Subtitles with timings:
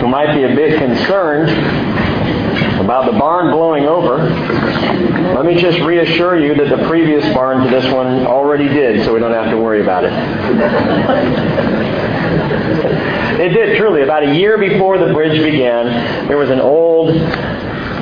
[0.00, 1.50] who might be a bit concerned
[2.80, 4.18] about the barn blowing over,
[5.34, 9.12] let me just reassure you that the previous barn to this one already did, so
[9.12, 10.12] we don't have to worry about it.
[13.40, 14.02] it did, truly.
[14.02, 17.10] About a year before the bridge began, there was an old,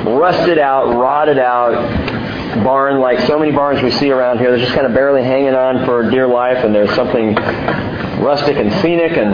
[0.05, 2.23] rusted out, rotted out
[2.63, 4.51] barn like so many barns we see around here.
[4.51, 8.71] They're just kind of barely hanging on for dear life, and there's something rustic and
[8.81, 9.33] scenic and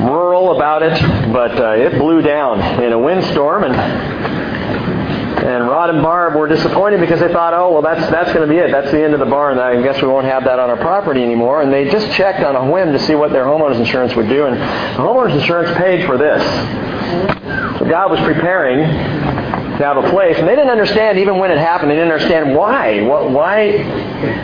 [0.00, 1.32] rural about it.
[1.32, 3.74] But uh, it blew down in a windstorm, and
[5.46, 8.52] and Rod and Barb were disappointed because they thought, oh, well, that's, that's going to
[8.52, 8.72] be it.
[8.72, 9.60] That's the end of the barn.
[9.60, 11.62] I guess we won't have that on our property anymore.
[11.62, 14.46] And they just checked on a whim to see what their homeowner's insurance would do.
[14.46, 16.42] And the homeowner's insurance paid for this.
[17.78, 20.36] So God was preparing to have a place.
[20.36, 21.92] And they didn't understand even when it happened.
[21.92, 23.02] They didn't understand why.
[23.02, 23.60] Why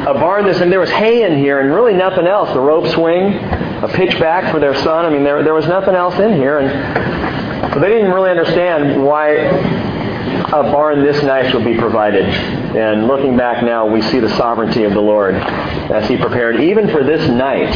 [0.07, 0.61] a barn this?
[0.61, 2.53] And there was hay in here and really nothing else.
[2.53, 3.33] The rope swing,
[3.83, 5.05] a pitchback for their son.
[5.05, 6.61] I mean, there, there was nothing else in here.
[6.61, 12.25] And they didn't really understand why a barn this nice would be provided.
[12.25, 16.91] And looking back now, we see the sovereignty of the Lord as He prepared, even
[16.91, 17.73] for this night,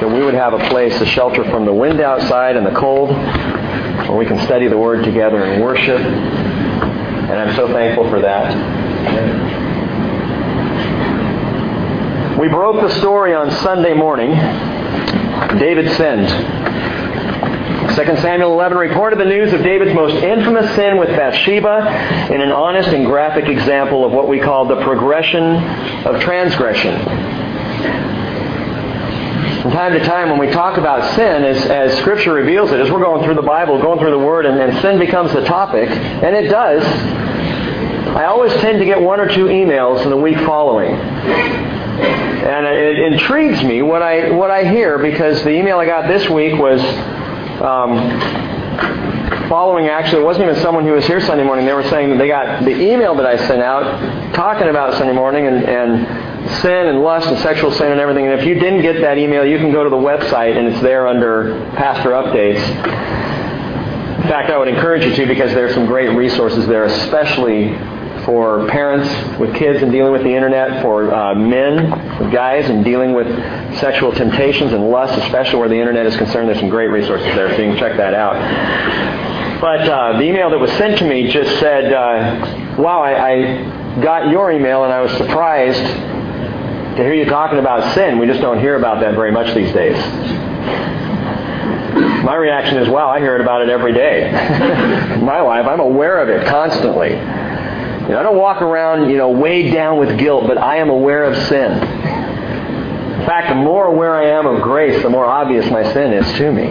[0.00, 3.10] that we would have a place a shelter from the wind outside and the cold,
[3.10, 6.00] where we can study the Word together and worship.
[6.00, 8.50] And I'm so thankful for that.
[12.38, 14.32] We broke the story on Sunday morning.
[15.58, 16.28] David sinned.
[17.96, 22.52] 2 Samuel 11 reported the news of David's most infamous sin with Bathsheba in an
[22.52, 25.56] honest and graphic example of what we call the progression
[26.06, 26.94] of transgression.
[29.62, 32.90] From time to time, when we talk about sin, as, as Scripture reveals it, as
[32.90, 35.90] we're going through the Bible, going through the Word, and, and sin becomes the topic,
[35.90, 36.82] and it does,
[38.16, 40.94] I always tend to get one or two emails in the week following.
[42.00, 46.28] And it intrigues me what I, what I hear because the email I got this
[46.28, 46.80] week was
[47.60, 51.66] um, following actually, it wasn't even someone who was here Sunday morning.
[51.66, 55.12] They were saying that they got the email that I sent out talking about Sunday
[55.12, 58.26] morning and, and sin and lust and sexual sin and everything.
[58.26, 60.80] And if you didn't get that email, you can go to the website and it's
[60.80, 62.64] there under Pastor Updates.
[64.22, 67.70] In fact, I would encourage you to because there are some great resources there, especially
[68.30, 71.90] for parents with kids and dealing with the internet, for uh, men,
[72.30, 73.26] guys, and dealing with
[73.80, 76.46] sexual temptations and lust, especially where the internet is concerned.
[76.48, 79.60] There's some great resources there, so you can check that out.
[79.60, 84.00] But uh, the email that was sent to me just said, uh, "Wow, I, I
[84.00, 88.20] got your email, and I was surprised to hear you talking about sin.
[88.20, 89.98] We just don't hear about that very much these days."
[92.22, 94.28] My reaction is, wow, I hear it about it every day.
[95.14, 97.16] In my life, I'm aware of it constantly.
[98.10, 100.90] You know, I don't walk around, you know, weighed down with guilt, but I am
[100.90, 101.70] aware of sin.
[101.70, 106.26] In fact, the more aware I am of grace, the more obvious my sin is
[106.32, 106.66] to me.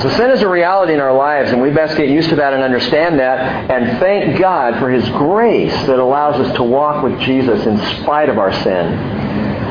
[0.00, 2.52] So sin is a reality in our lives, and we best get used to that
[2.52, 7.18] and understand that, and thank God for His grace that allows us to walk with
[7.22, 9.25] Jesus in spite of our sin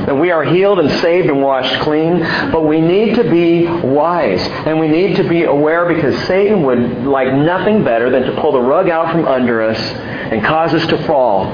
[0.06, 2.20] that we are healed and saved and washed clean,
[2.52, 7.06] but we need to be wise and we need to be aware because Satan would
[7.06, 10.86] like nothing better than to pull the rug out from under us and cause us
[10.88, 11.48] to fall.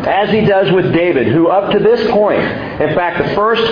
[0.00, 3.62] As he does with David, who up to this point, in fact, the first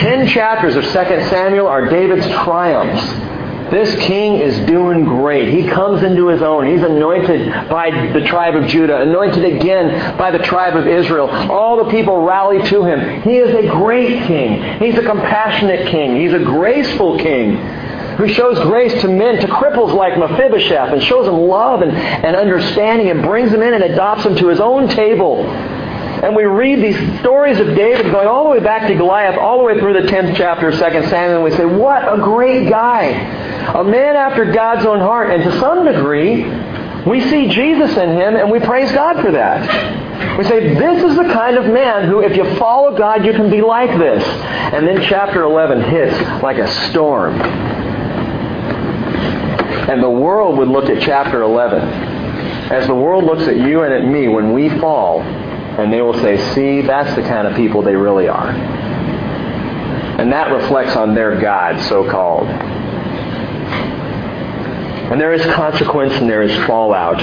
[0.00, 3.31] 10 chapters of 2 Samuel are David's triumphs.
[3.72, 5.48] This king is doing great.
[5.48, 6.66] He comes into his own.
[6.66, 11.30] He's anointed by the tribe of Judah, anointed again by the tribe of Israel.
[11.30, 13.22] All the people rally to him.
[13.22, 14.78] He is a great king.
[14.78, 16.20] He's a compassionate king.
[16.20, 17.56] He's a graceful king
[18.18, 22.36] who shows grace to men, to cripples like Mephibosheth, and shows them love and, and
[22.36, 25.46] understanding and brings them in and adopts them to his own table.
[25.46, 29.56] And we read these stories of David going all the way back to Goliath, all
[29.58, 30.78] the way through the 10th chapter of 2
[31.08, 33.41] Samuel, and we say, what a great guy.
[33.74, 35.30] A man after God's own heart.
[35.30, 36.44] And to some degree,
[37.04, 40.38] we see Jesus in him, and we praise God for that.
[40.38, 43.50] We say, this is the kind of man who, if you follow God, you can
[43.50, 44.24] be like this.
[44.24, 47.40] And then chapter 11 hits like a storm.
[49.90, 51.82] And the world would look at chapter 11
[52.72, 56.18] as the world looks at you and at me when we fall, and they will
[56.20, 58.50] say, see, that's the kind of people they really are.
[58.50, 62.48] And that reflects on their God, so called.
[65.12, 67.20] And there is consequence and there is fallout.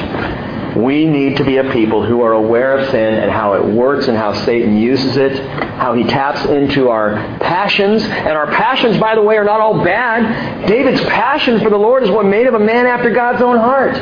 [0.77, 4.07] We need to be a people who are aware of sin and how it works
[4.07, 8.03] and how Satan uses it, how he taps into our passions.
[8.03, 10.68] And our passions, by the way, are not all bad.
[10.68, 13.95] David's passion for the Lord is what made him a man after God's own heart.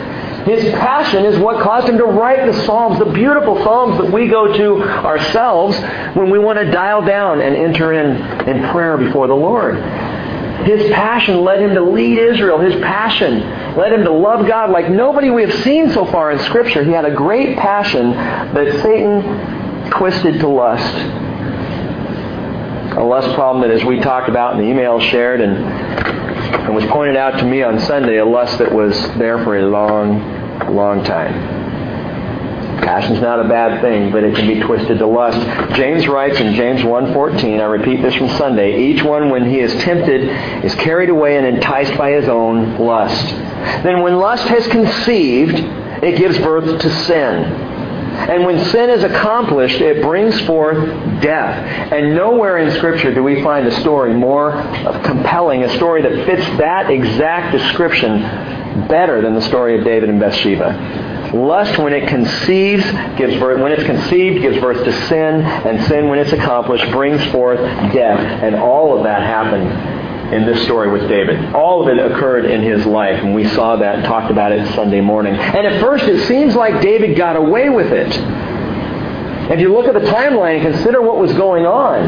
[0.46, 4.28] His passion is what caused him to write the Psalms, the beautiful Psalms that we
[4.28, 5.78] go to ourselves
[6.14, 8.18] when we want to dial down and enter in
[8.50, 9.78] in prayer before the Lord.
[10.66, 12.60] His passion led him to lead Israel.
[12.60, 13.42] His passion
[13.78, 16.84] led him to love God like nobody we have seen so far in Scripture.
[16.84, 20.96] He had a great passion that Satan twisted to lust.
[22.98, 26.86] A lust problem that, as we talked about in the email shared and, and was
[26.86, 31.04] pointed out to me on Sunday, a lust that was there for a long, long
[31.04, 31.57] time.
[32.88, 35.38] Passion's not a bad thing, but it can be twisted to lust.
[35.76, 39.74] James writes in James 1.14, I repeat this from Sunday, each one when he is
[39.84, 43.26] tempted is carried away and enticed by his own lust.
[43.84, 45.56] Then when lust has conceived,
[46.02, 47.44] it gives birth to sin.
[47.44, 50.78] And when sin is accomplished, it brings forth
[51.22, 51.92] death.
[51.92, 54.54] And nowhere in Scripture do we find a story more
[55.04, 58.22] compelling, a story that fits that exact description
[58.88, 61.07] better than the story of David and Bathsheba.
[61.34, 62.84] Lust, when it conceives,
[63.18, 67.24] gives birth, when it's conceived, gives birth to sin, and sin, when it's accomplished, brings
[67.32, 67.60] forth
[67.94, 68.20] death.
[68.44, 71.56] And all of that happened in this story with David.
[71.56, 74.68] All of it occurred in his life, and we saw that and talked about it
[74.76, 75.36] Sunday morning.
[75.36, 78.08] And at first, it seems like David got away with it.
[79.52, 82.04] If you look at the timeline and consider what was going on,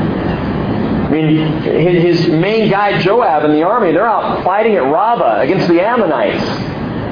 [1.09, 5.67] I mean, his main guy Joab in the army, they're out fighting at Rabbah against
[5.67, 6.43] the Ammonites.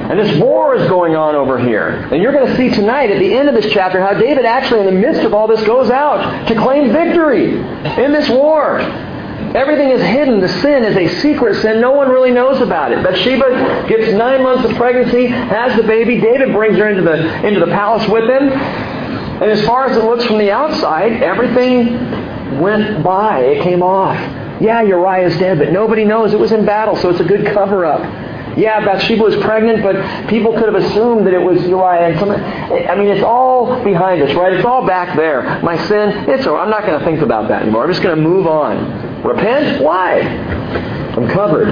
[0.08, 1.88] And this war is going on over here.
[1.88, 4.80] And you're going to see tonight at the end of this chapter how David actually
[4.80, 8.80] in the midst of all this goes out to claim victory in this war.
[8.80, 10.40] Everything is hidden.
[10.40, 11.82] The sin is a secret sin.
[11.82, 13.04] No one really knows about it.
[13.04, 16.18] Bathsheba gets nine months of pregnancy, has the baby.
[16.20, 18.48] David brings her into the, into the palace with him.
[18.48, 23.40] And as far as it looks from the outside, everything went by.
[23.40, 24.18] It came off.
[24.60, 27.46] Yeah, Uriah is dead, but nobody knows it was in battle, so it's a good
[27.52, 28.27] cover up.
[28.58, 32.08] Yeah, Bathsheba was pregnant, but people could have assumed that it was Uriah.
[32.08, 34.52] And some, I mean, it's all behind us, right?
[34.52, 35.62] It's all back there.
[35.62, 36.56] My sin, it's all.
[36.56, 37.84] I'm not going to think about that anymore.
[37.84, 39.22] I'm just going to move on.
[39.22, 39.80] Repent?
[39.80, 40.18] Why?
[40.18, 41.68] I'm covered.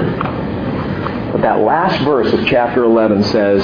[1.33, 3.61] But that last verse of chapter 11 says,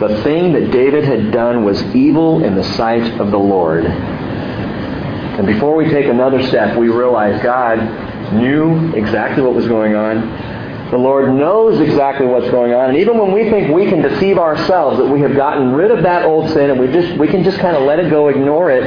[0.00, 3.84] the thing that David had done was evil in the sight of the Lord.
[3.84, 10.45] And before we take another step, we realize God knew exactly what was going on.
[10.90, 12.90] The Lord knows exactly what's going on.
[12.90, 16.04] And even when we think we can deceive ourselves, that we have gotten rid of
[16.04, 18.70] that old sin and we just we can just kind of let it go, ignore
[18.70, 18.84] it,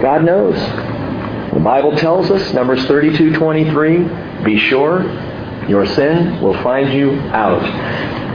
[0.00, 0.54] God knows.
[1.54, 5.04] The Bible tells us, Numbers 32, 23, be sure
[5.68, 7.62] your sin will find you out.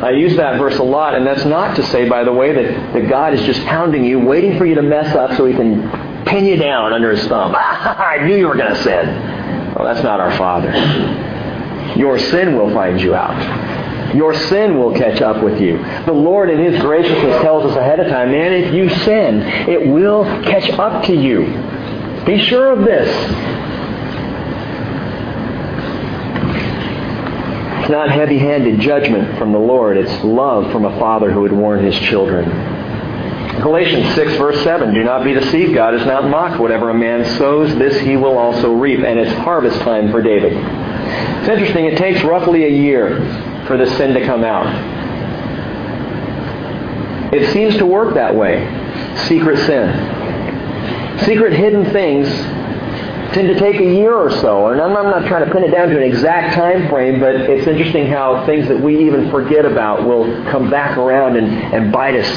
[0.04, 2.94] I use that verse a lot, and that's not to say, by the way, that,
[2.94, 6.25] that God is just pounding you, waiting for you to mess up so he can
[6.25, 7.54] pin you down under his thumb.
[7.57, 9.75] I knew you were going to sin.
[9.75, 10.72] Well, that's not our Father.
[11.97, 14.15] Your sin will find you out.
[14.15, 15.77] Your sin will catch up with you.
[16.06, 19.88] The Lord, in His graciousness, tells us ahead of time, man, if you sin, it
[19.88, 21.45] will catch up to you.
[22.25, 23.09] Be sure of this.
[27.81, 31.51] It's not heavy handed judgment from the Lord, it's love from a father who would
[31.51, 32.79] warn his children.
[33.62, 35.74] Galatians 6, verse 7 Do not be deceived.
[35.74, 36.60] God is not mocked.
[36.60, 39.00] Whatever a man sows, this he will also reap.
[39.00, 40.54] And it's harvest time for David.
[40.54, 43.18] It's interesting, it takes roughly a year
[43.68, 44.68] for the sin to come out.
[47.34, 48.66] It seems to work that way.
[49.28, 51.20] Secret sin.
[51.26, 52.28] Secret hidden things
[53.34, 54.68] tend to take a year or so.
[54.68, 57.68] And I'm, not trying to pin it down to an exact time frame, but it's
[57.68, 62.16] interesting how things that we even forget about will come back around and, and bite
[62.16, 62.28] us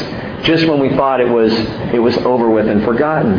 [0.45, 1.53] just when we thought it was,
[1.93, 3.39] it was over with and forgotten.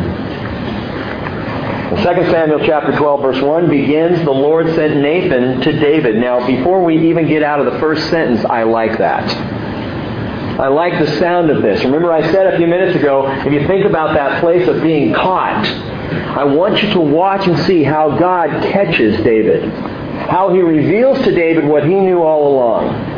[1.96, 6.16] 2 Samuel chapter 12 verse 1 begins, the Lord sent Nathan to David.
[6.16, 9.24] Now, before we even get out of the first sentence, I like that.
[10.58, 11.84] I like the sound of this.
[11.84, 15.12] Remember I said a few minutes ago, if you think about that place of being
[15.12, 19.70] caught, I want you to watch and see how God catches David.
[20.28, 23.13] How he reveals to David what he knew all along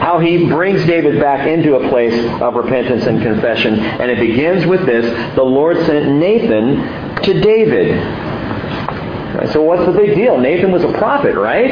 [0.00, 3.78] how he brings David back into a place of repentance and confession.
[3.78, 8.28] And it begins with this the Lord sent Nathan to David.
[9.52, 10.38] So what's the big deal?
[10.38, 11.70] Nathan was a prophet, right?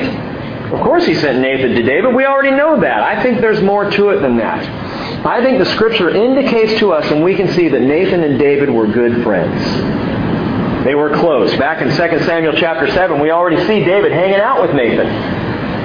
[0.73, 2.15] Of course he sent Nathan to David.
[2.15, 3.03] We already know that.
[3.03, 5.27] I think there's more to it than that.
[5.27, 8.71] I think the scripture indicates to us, and we can see that Nathan and David
[8.71, 10.85] were good friends.
[10.85, 11.57] They were close.
[11.57, 15.07] Back in 2 Samuel chapter 7, we already see David hanging out with Nathan.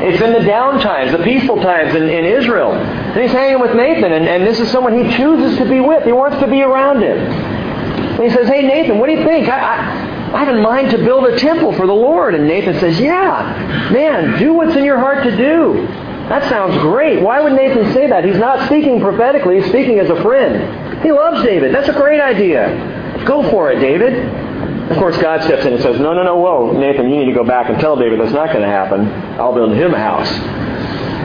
[0.03, 2.74] It's in the down times, the peaceful times in, in Israel.
[2.74, 6.03] And he's hanging with Nathan, and, and this is someone he chooses to be with.
[6.03, 7.17] He wants to be around him.
[7.17, 9.48] And he says, Hey, Nathan, what do you think?
[9.48, 12.34] I, I, I have in mind to build a temple for the Lord.
[12.34, 15.86] And Nathan says, Yeah, man, do what's in your heart to do.
[16.29, 17.22] That sounds great.
[17.22, 18.24] Why would Nathan say that?
[18.24, 21.03] He's not speaking prophetically, he's speaking as a friend.
[21.03, 21.75] He loves David.
[21.75, 23.24] That's a great idea.
[23.25, 24.50] Go for it, David.
[24.91, 27.33] Of course, God steps in and says, no, no, no, whoa, Nathan, you need to
[27.33, 29.07] go back and tell David that's not going to happen.
[29.39, 30.29] I'll build him a house.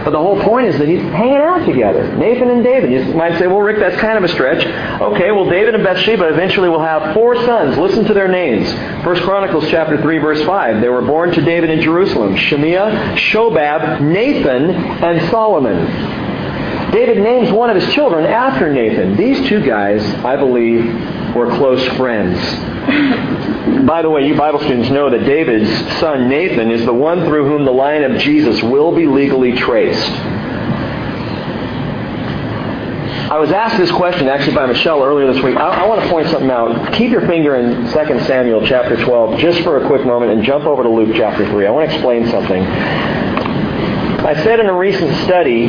[0.04, 2.16] But the whole point is that he's hanging out together.
[2.16, 2.92] Nathan and David.
[2.92, 4.64] You might say, well, Rick, that's kind of a stretch.
[4.64, 7.76] Okay, well, David and Bathsheba eventually will have four sons.
[7.76, 8.72] Listen to their names.
[9.02, 10.80] First Chronicles chapter 3, verse 5.
[10.80, 12.36] They were born to David in Jerusalem.
[12.36, 16.35] Shemiah, Shobab, Nathan, and Solomon.
[16.92, 19.16] David names one of his children after Nathan.
[19.16, 20.84] These two guys, I believe,
[21.34, 22.38] were close friends.
[23.86, 27.48] By the way, you Bible students know that David's son Nathan is the one through
[27.48, 30.10] whom the line of Jesus will be legally traced.
[33.28, 35.56] I was asked this question actually by Michelle earlier this week.
[35.56, 36.92] I, I, want to point something out.
[36.94, 40.64] Keep your finger in 2 Samuel chapter 12 just for a quick moment and jump
[40.64, 41.66] over to Luke chapter 3.
[41.66, 42.62] I want to explain something.
[42.62, 45.66] I said in a recent study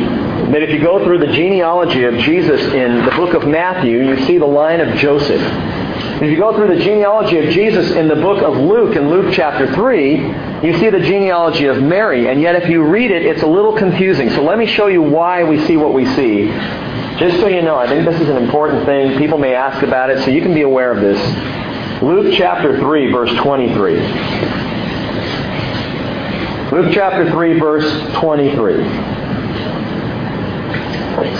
[0.52, 4.24] that if you go through the genealogy of Jesus in the book of Matthew, you
[4.24, 5.40] see the line of Joseph.
[6.22, 9.32] If you go through the genealogy of Jesus in the book of Luke, in Luke
[9.34, 10.16] chapter 3,
[10.66, 12.28] you see the genealogy of Mary.
[12.28, 14.30] And yet if you read it, it's a little confusing.
[14.30, 16.46] So let me show you why we see what we see.
[17.18, 19.18] Just so you know, I think this is an important thing.
[19.18, 21.20] People may ask about it, so you can be aware of this.
[22.02, 24.00] Luke chapter 3, verse 23.
[26.70, 29.17] Luke chapter 3, verse 23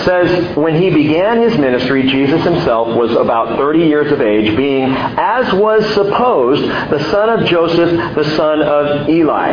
[0.03, 4.91] says, When he began his ministry, Jesus himself was about 30 years of age, being,
[4.93, 9.51] as was supposed, the son of Joseph, the son of Eli.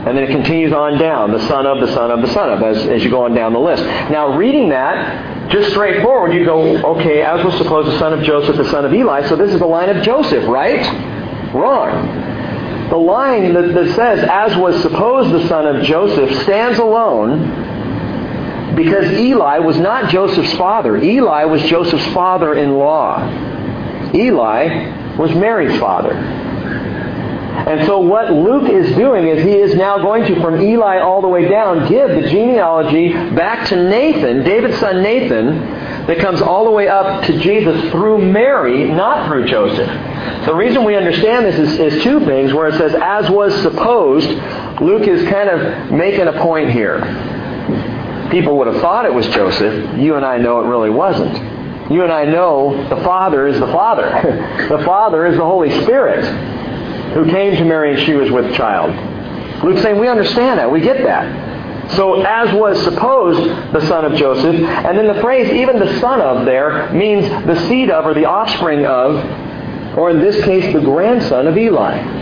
[0.00, 2.62] And then it continues on down, the son of, the son of, the son of,
[2.62, 3.82] as, as you go on down the list.
[4.10, 8.56] Now, reading that, just straightforward, you go, okay, as was supposed, the son of Joseph,
[8.56, 10.80] the son of Eli, so this is the line of Joseph, right?
[11.52, 12.88] Wrong.
[12.88, 17.69] The line that, that says, as was supposed the son of Joseph, stands alone
[18.76, 20.96] because Eli was not Joseph's father.
[20.96, 23.20] Eli was Joseph's father in law.
[24.14, 26.12] Eli was Mary's father.
[26.12, 31.20] And so what Luke is doing is he is now going to, from Eli all
[31.20, 35.58] the way down, give the genealogy back to Nathan, David's son Nathan,
[36.06, 39.88] that comes all the way up to Jesus through Mary, not through Joseph.
[40.46, 44.28] The reason we understand this is, is two things, where it says, as was supposed,
[44.80, 47.00] Luke is kind of making a point here
[48.30, 49.98] people would have thought it was Joseph.
[49.98, 51.34] You and I know it really wasn't.
[51.90, 54.08] You and I know the Father is the Father.
[54.70, 56.24] the Father is the Holy Spirit
[57.14, 58.94] who came to Mary and she was with child.
[59.64, 60.70] Luke's saying we understand that.
[60.70, 61.50] We get that.
[61.96, 66.20] So as was supposed, the son of Joseph, and then the phrase even the son
[66.20, 70.80] of there means the seed of or the offspring of, or in this case the
[70.80, 72.19] grandson of Eli.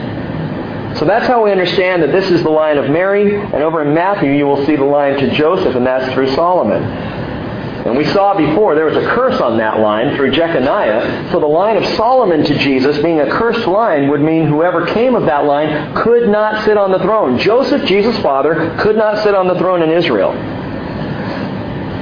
[0.96, 3.94] So that's how we understand that this is the line of Mary, and over in
[3.94, 6.82] Matthew you will see the line to Joseph, and that's through Solomon.
[6.82, 11.30] And we saw before there was a curse on that line through Jeconiah.
[11.30, 15.14] So the line of Solomon to Jesus being a cursed line would mean whoever came
[15.14, 17.38] of that line could not sit on the throne.
[17.38, 20.32] Joseph, Jesus' father, could not sit on the throne in Israel.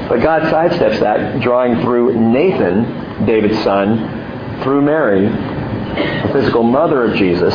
[0.09, 7.16] But God sidesteps that, drawing through Nathan, David's son, through Mary, the physical mother of
[7.16, 7.55] Jesus,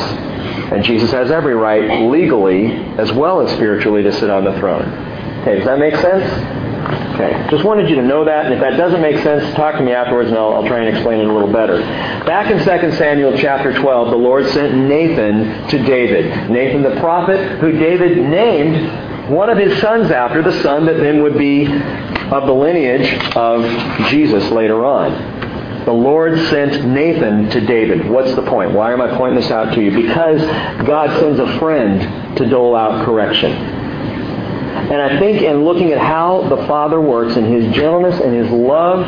[0.72, 4.84] and Jesus has every right, legally as well as spiritually, to sit on the throne.
[5.42, 6.24] Okay, does that make sense?
[7.14, 9.84] Okay, just wanted you to know that, and if that doesn't make sense, talk to
[9.84, 11.80] me afterwards and I'll, I'll try and explain it a little better.
[12.26, 16.50] Back in 2 Samuel chapter 12, the Lord sent Nathan to David.
[16.50, 21.22] Nathan the prophet, who David named one of his sons after, the son that then
[21.22, 23.62] would be of the lineage of
[24.10, 25.41] Jesus later on.
[25.86, 28.08] The Lord sent Nathan to David.
[28.08, 28.72] What's the point?
[28.72, 29.90] Why am I pointing this out to you?
[29.92, 30.40] Because
[30.86, 33.52] God sends a friend to dole out correction.
[33.52, 38.52] And I think in looking at how the Father works in His gentleness and His
[38.52, 39.08] love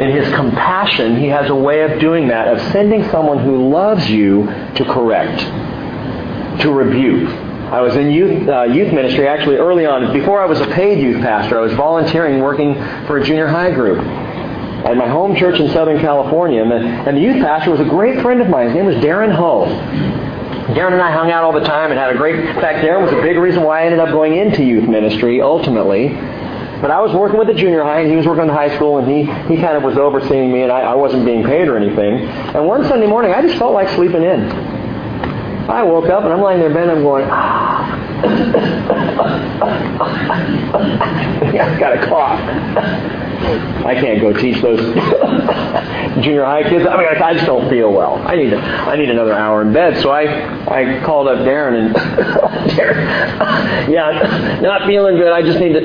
[0.00, 4.10] and His compassion, He has a way of doing that, of sending someone who loves
[4.10, 5.40] you to correct,
[6.62, 7.28] to rebuke.
[7.72, 10.12] I was in youth, uh, youth ministry actually early on.
[10.12, 12.74] Before I was a paid youth pastor, I was volunteering working
[13.06, 13.98] for a junior high group
[14.84, 16.62] at my home church in Southern California.
[16.62, 18.66] And the, and the youth pastor was a great friend of mine.
[18.66, 19.66] His name was Darren Hull.
[20.74, 22.38] Darren and I hung out all the time and had a great.
[22.38, 25.40] In fact, Darren was a big reason why I ended up going into youth ministry
[25.40, 26.08] ultimately.
[26.82, 28.74] But I was working with the junior high, and he was working in the high
[28.74, 31.68] school, and he, he kind of was overseeing me, and I, I wasn't being paid
[31.68, 32.26] or anything.
[32.26, 34.50] And one Sunday morning, I just felt like sleeping in.
[35.70, 38.22] I woke up, and I'm lying there in bed, and I'm going, ah.
[41.44, 43.22] I've got a cough.
[43.84, 44.78] I can't go teach those
[46.24, 46.86] junior high kids.
[46.86, 48.14] I mean, I just don't feel well.
[48.26, 50.00] I need I need another hour in bed.
[50.02, 50.24] So I,
[50.66, 51.94] I called up Darren and
[52.76, 55.32] Darren, yeah, not feeling good.
[55.32, 55.80] I just need to.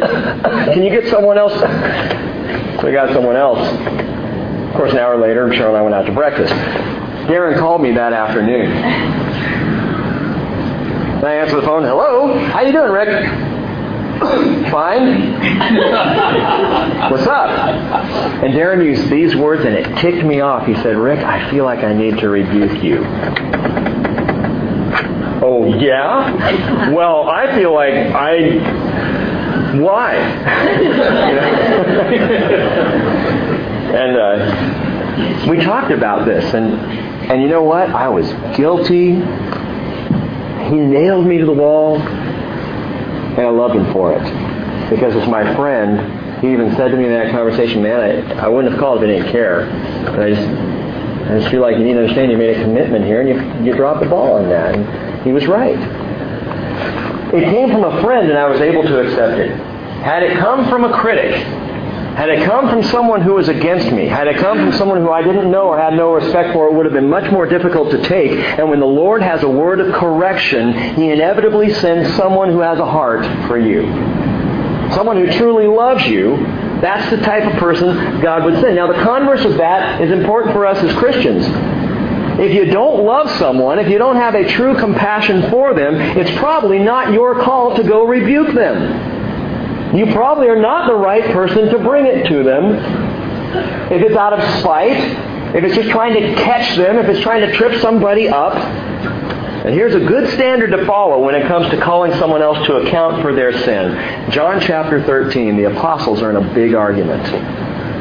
[0.73, 1.53] Can you get someone else?
[1.53, 3.59] So I got someone else.
[3.59, 6.53] Of course, an hour later, Cheryl and I went out to breakfast.
[7.27, 8.71] Darren called me that afternoon.
[11.17, 11.83] And I answered the phone.
[11.83, 13.46] Hello, how you doing, Rick?
[14.71, 15.33] Fine.
[17.11, 17.49] What's up?
[18.43, 20.65] And Darren used these words, and it ticked me off.
[20.65, 23.03] He said, Rick, I feel like I need to rebuke you.
[25.43, 26.91] Oh, yeah?
[26.91, 28.97] Well, I feel like I.
[29.79, 30.15] Why?
[33.87, 36.73] and uh, we talked about this, and
[37.29, 37.89] and you know what?
[37.89, 39.15] I was guilty.
[40.69, 41.99] He nailed me to the wall,
[43.37, 44.23] and I loved him for it
[44.89, 46.41] because it's my friend.
[46.41, 49.09] He even said to me in that conversation, "Man, I, I wouldn't have called if
[49.09, 50.47] I didn't care." And I just
[51.29, 53.65] I just feel like you need to understand you made a commitment here, and you
[53.65, 54.75] you dropped the ball on that.
[54.75, 55.77] And he was right.
[57.33, 59.51] It came from a friend, and I was able to accept it.
[60.01, 61.35] Had it come from a critic,
[62.17, 65.11] had it come from someone who was against me, had it come from someone who
[65.11, 67.91] I didn't know or had no respect for, it would have been much more difficult
[67.91, 68.31] to take.
[68.31, 72.79] And when the Lord has a word of correction, He inevitably sends someone who has
[72.79, 73.83] a heart for you.
[74.95, 76.37] Someone who truly loves you.
[76.81, 78.75] That's the type of person God would send.
[78.75, 81.45] Now, the converse of that is important for us as Christians.
[82.39, 86.35] If you don't love someone, if you don't have a true compassion for them, it's
[86.39, 89.16] probably not your call to go rebuke them.
[89.97, 92.75] You probably are not the right person to bring it to them.
[93.91, 94.95] If it's out of spite,
[95.55, 98.53] if it's just trying to catch them, if it's trying to trip somebody up.
[98.53, 102.75] And here's a good standard to follow when it comes to calling someone else to
[102.75, 104.31] account for their sin.
[104.31, 107.25] John chapter 13, the apostles are in a big argument.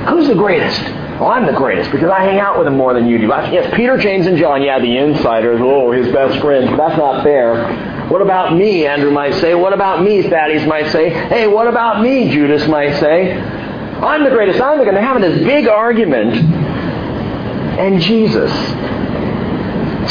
[0.07, 0.79] Who's the greatest?
[1.19, 3.29] Well, I'm the greatest because I hang out with them more than you do.
[3.29, 6.77] Yes, Peter, James, and John, yeah, the insiders, oh, his best friends.
[6.77, 7.96] That's not fair.
[8.09, 9.55] What about me, Andrew might say.
[9.55, 11.11] What about me, Thaddeus might say.
[11.11, 13.33] Hey, what about me, Judas might say.
[13.33, 14.61] I'm the greatest.
[14.61, 15.03] I'm the greatest.
[15.03, 16.37] They're having this big argument.
[17.79, 18.53] And Jesus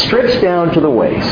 [0.01, 1.29] strips down to the waist,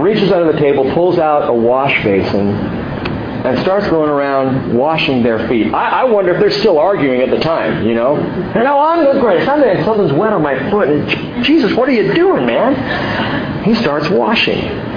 [0.00, 5.46] reaches under the table, pulls out a wash basin, and starts going around washing their
[5.48, 5.72] feet.
[5.72, 8.16] I, I, wonder if they're still arguing at the time, you know?
[8.16, 9.48] And oh, I'm the greatest.
[9.48, 10.88] I'm the, something's wet on my foot.
[10.88, 13.62] And Jesus, what are you doing, man?
[13.64, 14.87] He starts washing.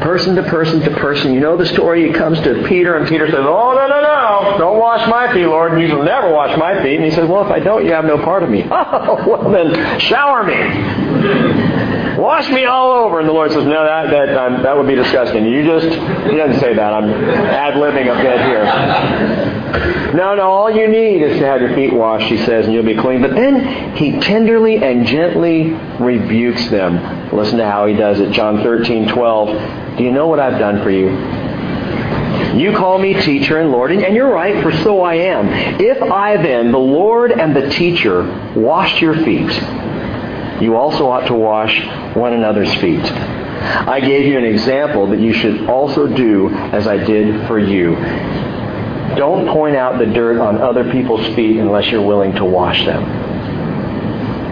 [0.00, 1.34] Person to person to person.
[1.34, 2.06] You know the story.
[2.06, 4.58] He comes to Peter, and Peter says, Oh, no, no, no.
[4.58, 5.80] Don't wash my feet, Lord.
[5.80, 6.96] You will never wash my feet.
[6.96, 8.64] And he says, Well, if I don't, you have no part of me.
[8.70, 12.16] Oh, well, then shower me.
[12.18, 13.20] Wash me all over.
[13.20, 15.44] And the Lord says, No, that that um, that would be disgusting.
[15.44, 16.92] You just he doesn't say that.
[16.92, 19.59] I'm ad libbing a bit here.
[20.14, 22.84] No, no, all you need is to have your feet washed, he says, and you'll
[22.84, 23.22] be clean.
[23.22, 27.30] But then he tenderly and gently rebukes them.
[27.34, 28.32] Listen to how he does it.
[28.32, 29.96] John 13, 12.
[29.98, 31.10] Do you know what I've done for you?
[32.58, 35.48] You call me teacher and Lord, and you're right, for so I am.
[35.80, 38.24] If I then, the Lord and the teacher,
[38.56, 39.52] washed your feet,
[40.60, 43.04] you also ought to wash one another's feet.
[43.04, 47.94] I gave you an example that you should also do as I did for you.
[49.16, 53.30] Don't point out the dirt on other people's feet unless you're willing to wash them.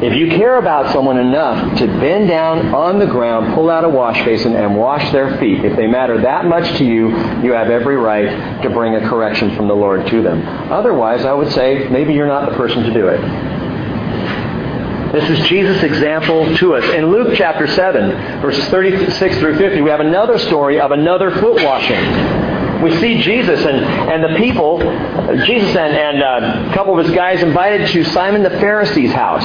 [0.02, 3.88] If you care about someone enough to bend down on the ground, pull out a
[3.88, 7.08] wash basin, and wash their feet, if they matter that much to you,
[7.42, 10.40] you have every right to bring a correction from the Lord to them.
[10.70, 13.20] Otherwise, I would say maybe you're not the person to do it.
[15.12, 16.84] This is Jesus' example to us.
[16.94, 21.60] In Luke chapter 7, verses 36 through 50, we have another story of another foot
[21.64, 22.37] washing.
[22.82, 24.78] We see Jesus and, and the people,
[25.46, 29.44] Jesus and, and uh, a couple of his guys invited to Simon the Pharisee's house.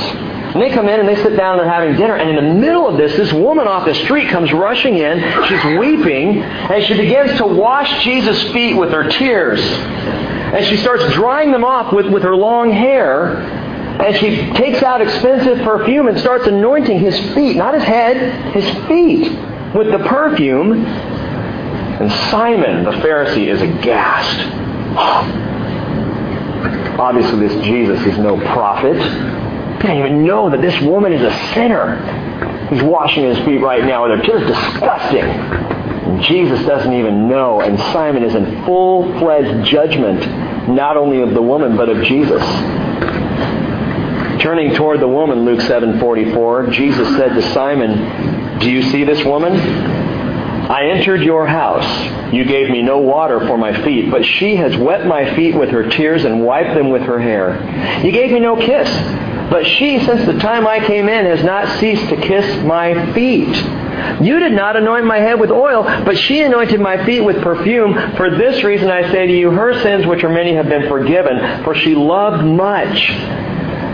[0.53, 2.15] And they come in and they sit down and they're having dinner.
[2.15, 5.19] And in the middle of this, this woman off the street comes rushing in.
[5.47, 6.43] She's weeping.
[6.43, 9.59] And she begins to wash Jesus' feet with her tears.
[9.59, 13.37] And she starts drying them off with, with her long hair.
[13.37, 18.87] And she takes out expensive perfume and starts anointing his feet, not his head, his
[18.87, 19.31] feet,
[19.73, 20.85] with the perfume.
[21.99, 24.39] And Simon, the Pharisee, is aghast.
[26.99, 28.95] Obviously, this Jesus is no prophet.
[28.95, 31.97] He didn't even know that this woman is a sinner.
[32.69, 34.07] He's washing his feet right now.
[34.07, 35.23] They're just disgusting.
[35.23, 37.61] And Jesus doesn't even know.
[37.61, 40.19] And Simon is in full fledged judgment,
[40.69, 42.41] not only of the woman, but of Jesus.
[44.41, 49.53] Turning toward the woman, Luke 7:44, Jesus said to Simon, "Do you see this woman?
[50.73, 52.33] I entered your house.
[52.33, 55.69] You gave me no water for my feet, but she has wet my feet with
[55.69, 58.01] her tears and wiped them with her hair.
[58.03, 58.89] You gave me no kiss,
[59.51, 63.55] but she, since the time I came in, has not ceased to kiss my feet.
[64.19, 67.93] You did not anoint my head with oil, but she anointed my feet with perfume.
[68.15, 71.63] For this reason I say to you, her sins, which are many, have been forgiven,
[71.63, 73.09] for she loved much.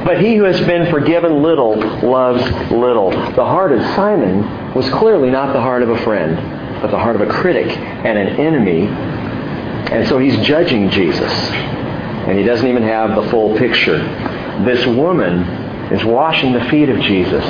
[0.06, 3.12] But he who has been forgiven little loves little.
[3.12, 7.16] The heart of Simon was clearly not the heart of a friend, but the heart
[7.16, 8.88] of a critic and an enemy.
[9.92, 11.32] And so he's judging Jesus.
[11.32, 13.98] And he doesn't even have the full picture.
[14.66, 15.40] This woman
[15.92, 17.44] is washing the feet of Jesus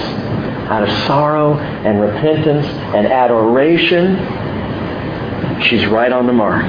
[0.70, 2.66] out of sorrow and repentance
[2.96, 4.16] and adoration.
[5.64, 6.68] She's right on the mark.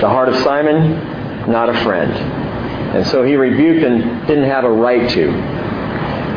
[0.00, 2.12] The heart of Simon, not a friend.
[2.12, 5.67] And so he rebuked and didn't have a right to.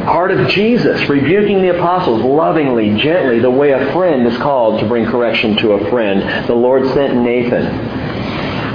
[0.06, 4.88] Heart of Jesus, rebuking the apostles lovingly, gently, the way a friend is called to
[4.88, 6.48] bring correction to a friend.
[6.48, 8.22] The Lord sent Nathan.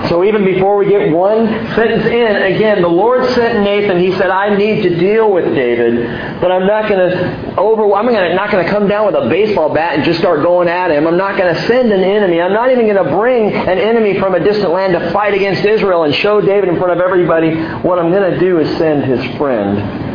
[0.08, 3.98] So even before we get one sentence in, again, the Lord sent Nathan.
[3.98, 7.92] He said, "I need to deal with David, but I'm not going to over.
[7.92, 10.68] I'm gonna, not going to come down with a baseball bat and just start going
[10.68, 11.08] at him.
[11.08, 12.40] I'm not going to send an enemy.
[12.40, 15.64] I'm not even going to bring an enemy from a distant land to fight against
[15.64, 17.56] Israel and show David in front of everybody.
[17.82, 20.05] What I'm going to do is send his friend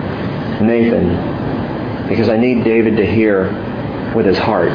[0.61, 3.51] Nathan, because I need David to hear
[4.15, 4.71] with his heart."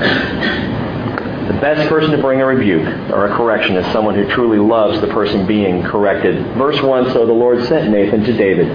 [1.46, 5.01] The best person to bring a rebuke or a correction is someone who truly loves
[5.01, 6.44] the person being corrected.
[6.57, 8.66] Verse 1 So the Lord sent Nathan to David.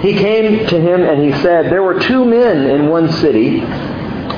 [0.00, 3.60] He came to him and he said, There were two men in one city,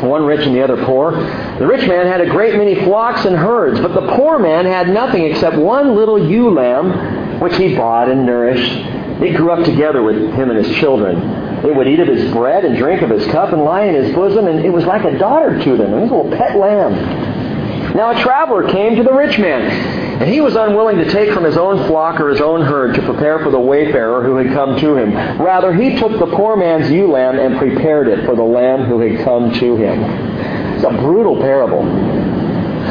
[0.02, 1.12] one rich and the other poor.
[1.58, 4.90] The rich man had a great many flocks and herds, but the poor man had
[4.90, 8.72] nothing except one little ewe lamb, which he bought and nourished.
[9.22, 11.39] It grew up together with him and his children.
[11.64, 14.14] It would eat of his bread and drink of his cup and lie in his
[14.14, 15.92] bosom, and it was like a daughter to them.
[15.92, 16.94] A little pet lamb.
[17.94, 19.62] Now a traveler came to the rich man,
[20.22, 23.02] and he was unwilling to take from his own flock or his own herd to
[23.02, 25.12] prepare for the wayfarer who had come to him.
[25.40, 29.00] Rather, he took the poor man's ewe lamb and prepared it for the lamb who
[29.00, 30.02] had come to him.
[30.76, 31.82] It's a brutal parable.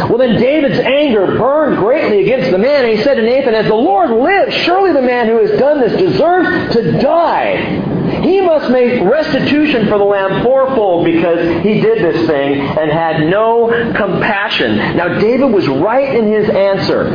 [0.07, 3.67] Well, then David's anger burned greatly against the man, and he said to Nathan, As
[3.67, 7.98] the Lord lives, surely the man who has done this deserves to die.
[8.23, 13.29] He must make restitution for the lamb fourfold because he did this thing and had
[13.29, 14.77] no compassion.
[14.77, 17.09] Now, David was right in his answer,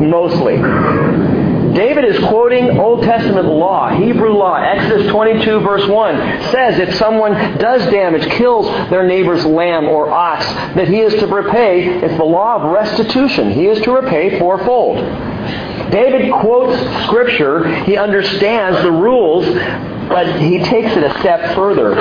[0.00, 0.56] mostly.
[1.74, 4.54] David is quoting Old Testament law, Hebrew law.
[4.54, 6.16] Exodus 22 verse 1
[6.52, 11.26] says if someone does damage, kills their neighbor's lamb or ox, that he is to
[11.26, 13.50] repay, it's the law of restitution.
[13.50, 14.98] He is to repay fourfold.
[15.90, 17.84] David quotes Scripture.
[17.84, 19.44] He understands the rules,
[20.08, 21.98] but he takes it a step further.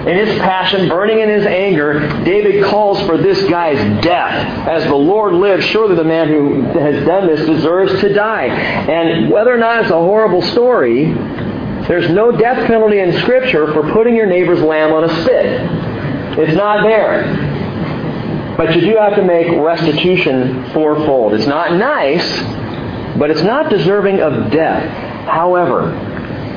[0.00, 4.66] In his passion, burning in his anger, David calls for this guy's death.
[4.66, 8.46] As the Lord lives, surely the man who has done this deserves to die.
[8.46, 11.12] And whether or not it's a horrible story,
[11.86, 15.60] there's no death penalty in Scripture for putting your neighbor's lamb on a spit.
[16.38, 18.56] It's not there.
[18.56, 21.34] But you do have to make restitution fourfold.
[21.34, 22.26] It's not nice,
[23.18, 25.26] but it's not deserving of death.
[25.26, 25.92] However,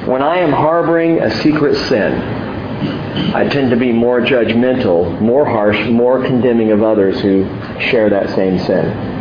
[0.06, 2.13] when I am harboring a secret sin,
[3.34, 7.46] I tend to be more judgmental, more harsh, more condemning of others who
[7.80, 9.13] share that same sin.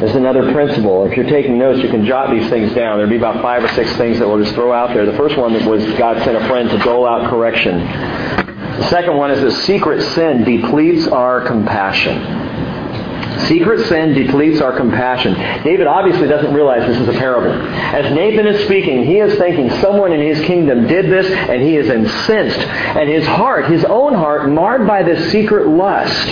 [0.00, 1.06] There's another principle.
[1.06, 2.98] If you're taking notes, you can jot these things down.
[2.98, 5.06] There'll be about five or six things that we'll just throw out there.
[5.06, 7.78] The first one was God sent a friend to dole out correction.
[7.80, 12.47] The second one is that secret sin depletes our compassion.
[13.46, 15.34] Secret sin depletes our compassion.
[15.62, 17.52] David obviously doesn't realize this is a parable.
[17.52, 21.76] As Nathan is speaking, he is thinking someone in his kingdom did this, and he
[21.76, 22.58] is incensed.
[22.58, 26.26] And his heart, his own heart, marred by this secret lust,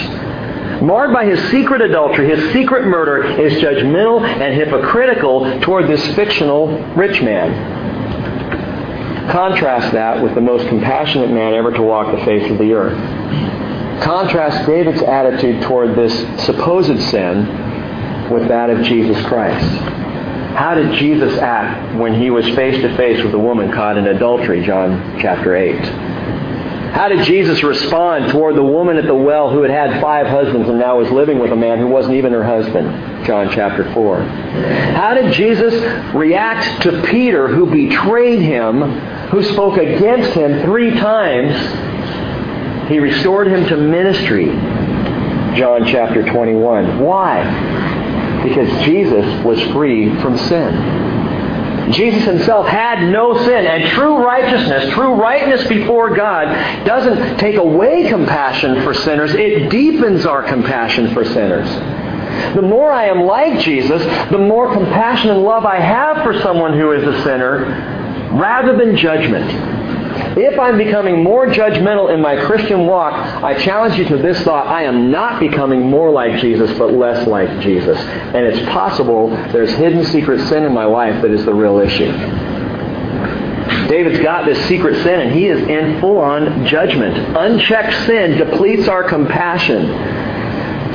[0.82, 6.68] marred by his secret adultery, his secret murder, is judgmental and hypocritical toward this fictional
[6.94, 7.84] rich man.
[9.30, 13.65] Contrast that with the most compassionate man ever to walk the face of the earth.
[14.02, 19.64] Contrast David's attitude toward this supposed sin with that of Jesus Christ.
[20.56, 24.06] How did Jesus act when he was face to face with a woman caught in
[24.06, 24.64] adultery?
[24.64, 25.74] John chapter 8.
[26.96, 30.66] How did Jesus respond toward the woman at the well who had had five husbands
[30.66, 33.26] and now was living with a man who wasn't even her husband?
[33.26, 34.22] John chapter 4.
[34.22, 35.74] How did Jesus
[36.14, 38.80] react to Peter who betrayed him,
[39.28, 41.52] who spoke against him three times
[42.88, 44.46] he restored him to ministry.
[45.56, 47.00] John chapter 21.
[47.00, 48.42] Why?
[48.42, 51.92] Because Jesus was free from sin.
[51.92, 58.08] Jesus himself had no sin, and true righteousness, true rightness before God, doesn't take away
[58.08, 61.68] compassion for sinners, it deepens our compassion for sinners.
[62.54, 66.76] The more I am like Jesus, the more compassion and love I have for someone
[66.76, 69.85] who is a sinner, rather than judgment.
[70.38, 74.66] If I'm becoming more judgmental in my Christian walk, I challenge you to this thought.
[74.66, 77.98] I am not becoming more like Jesus, but less like Jesus.
[77.98, 82.12] And it's possible there's hidden secret sin in my life that is the real issue.
[83.88, 87.16] David's got this secret sin and he is in full on judgment.
[87.34, 89.86] Unchecked sin depletes our compassion.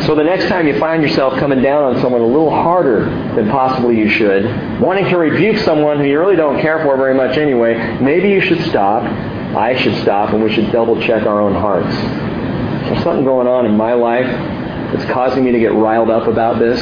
[0.05, 3.49] So the next time you find yourself coming down on someone a little harder than
[3.49, 4.45] possibly you should,
[4.81, 8.41] wanting to rebuke someone who you really don't care for very much anyway, maybe you
[8.41, 9.03] should stop.
[9.03, 11.93] I should stop and we should double check our own hearts.
[12.87, 16.57] There's something going on in my life that's causing me to get riled up about
[16.57, 16.79] this.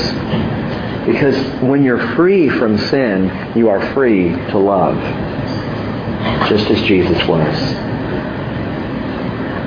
[1.06, 4.98] Because when you're free from sin, you are free to love.
[6.48, 7.56] Just as Jesus was.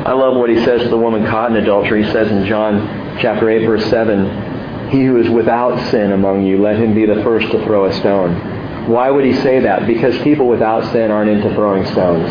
[0.04, 2.04] I love what he says to the woman caught in adultery.
[2.04, 6.60] He says in John chapter 8, verse 7, He who is without sin among you,
[6.60, 8.88] let him be the first to throw a stone.
[8.88, 9.86] Why would he say that?
[9.86, 12.30] Because people without sin aren't into throwing stones.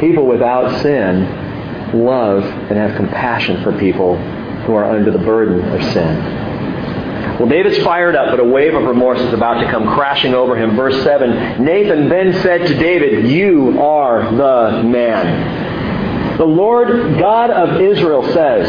[0.00, 4.16] People without sin love and have compassion for people
[4.62, 6.40] who are under the burden of sin.
[7.38, 10.56] Well, David's fired up, but a wave of remorse is about to come crashing over
[10.56, 10.76] him.
[10.76, 15.59] Verse 7 Nathan then said to David, You are the man.
[16.40, 18.66] The Lord God of Israel says,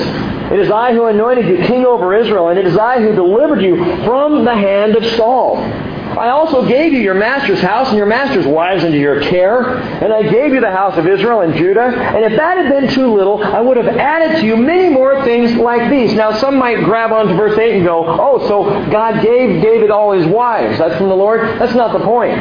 [0.52, 3.62] It is I who anointed you king over Israel, and it is I who delivered
[3.62, 5.56] you from the hand of Saul.
[5.56, 10.12] I also gave you your master's house and your master's wives into your care, and
[10.12, 11.86] I gave you the house of Israel and Judah.
[11.86, 15.24] And if that had been too little, I would have added to you many more
[15.24, 16.14] things like these.
[16.14, 20.12] Now, some might grab onto verse 8 and go, oh, so God gave David all
[20.12, 20.78] his wives.
[20.78, 21.40] That's from the Lord?
[21.58, 22.38] That's not the point.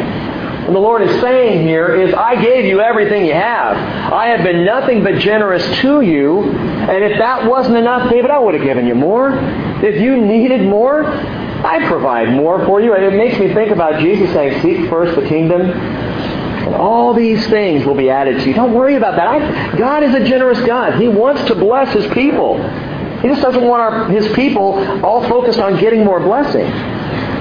[0.71, 3.77] What the Lord is saying here is, I gave you everything you have.
[4.13, 6.45] I have been nothing but generous to you.
[6.45, 9.33] And if that wasn't enough, David, I would have given you more.
[9.83, 12.95] If you needed more, I provide more for you.
[12.95, 17.45] And it makes me think about Jesus saying, Seek first the kingdom, and all these
[17.49, 18.55] things will be added to you.
[18.55, 19.27] Don't worry about that.
[19.27, 21.01] I, God is a generous God.
[21.01, 22.63] He wants to bless His people.
[23.23, 27.00] He just doesn't want our, His people all focused on getting more blessing.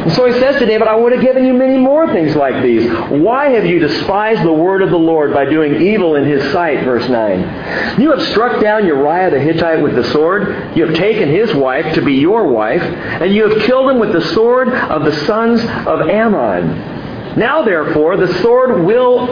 [0.10, 2.64] And so he says to David, I would have given you many more things like
[2.64, 2.90] these.
[3.12, 6.84] Why have you despised the word of the Lord by doing evil in his sight?
[6.84, 8.02] Verse 9.
[8.02, 10.76] You have struck down Uriah the Hittite with the sword.
[10.76, 12.82] You have taken his wife to be your wife.
[12.82, 17.38] And you have killed him with the sword of the sons of Ammon.
[17.38, 19.28] Now therefore, the sword will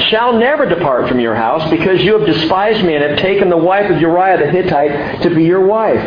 [0.00, 3.56] shall never depart from your house, because you have despised me and have taken the
[3.56, 6.02] wife of Uriah the Hittite to be your wife.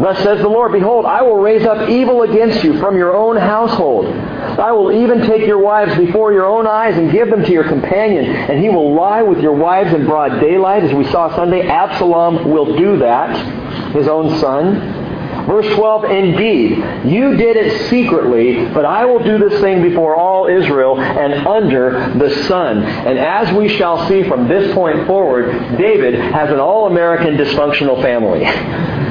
[0.00, 3.36] Thus says the Lord, Behold, I will raise up evil against you from your own
[3.36, 4.06] household.
[4.06, 7.64] I will even take your wives before your own eyes and give them to your
[7.64, 11.66] companion, and he will lie with your wives in broad daylight, as we saw Sunday.
[11.66, 15.06] Absalom will do that, his own son.
[15.46, 16.70] Verse 12, Indeed,
[17.06, 22.12] you did it secretly, but I will do this thing before all Israel and under
[22.18, 22.82] the sun.
[22.82, 28.44] And as we shall see from this point forward, David has an all-American dysfunctional family.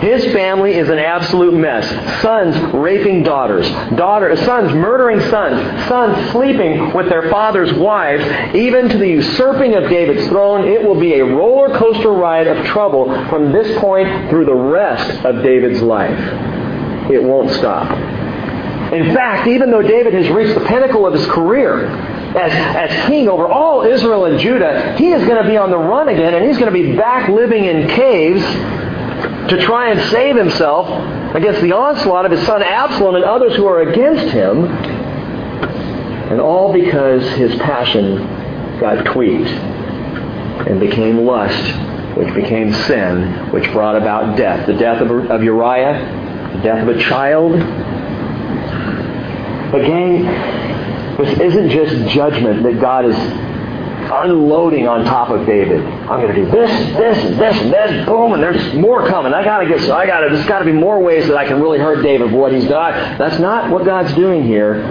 [0.00, 1.88] His family is an absolute mess.
[2.22, 8.98] Sons raping daughters, daughter, sons murdering sons, sons sleeping with their father's wives, even to
[8.98, 10.68] the usurping of David's throne.
[10.68, 15.24] It will be a roller coaster ride of trouble from this point through the rest
[15.24, 16.18] of David's life.
[17.10, 17.90] It won't stop.
[18.92, 23.28] In fact, even though David has reached the pinnacle of his career, as, as king
[23.28, 26.44] over all Israel and Judah, he is going to be on the run again, and
[26.46, 28.42] he's going to be back living in caves
[29.48, 30.86] to try and save himself
[31.34, 34.64] against the onslaught of his son Absalom and others who are against him.
[36.30, 38.18] And all because his passion
[38.78, 44.66] got tweaked and became lust, which became sin, which brought about death.
[44.66, 47.52] The death of, Uriah, the death of a child.
[49.72, 50.24] But gang,
[51.16, 53.16] this isn't just judgment that God is
[54.10, 55.84] unloading on top of David.
[55.84, 59.32] I'm going to do this, this, and this, and this, boom, and there's more coming.
[59.32, 61.36] I got to get, so I got to, there's got to be more ways that
[61.36, 63.18] I can really hurt David for what he's done.
[63.18, 64.82] That's not what God's doing here.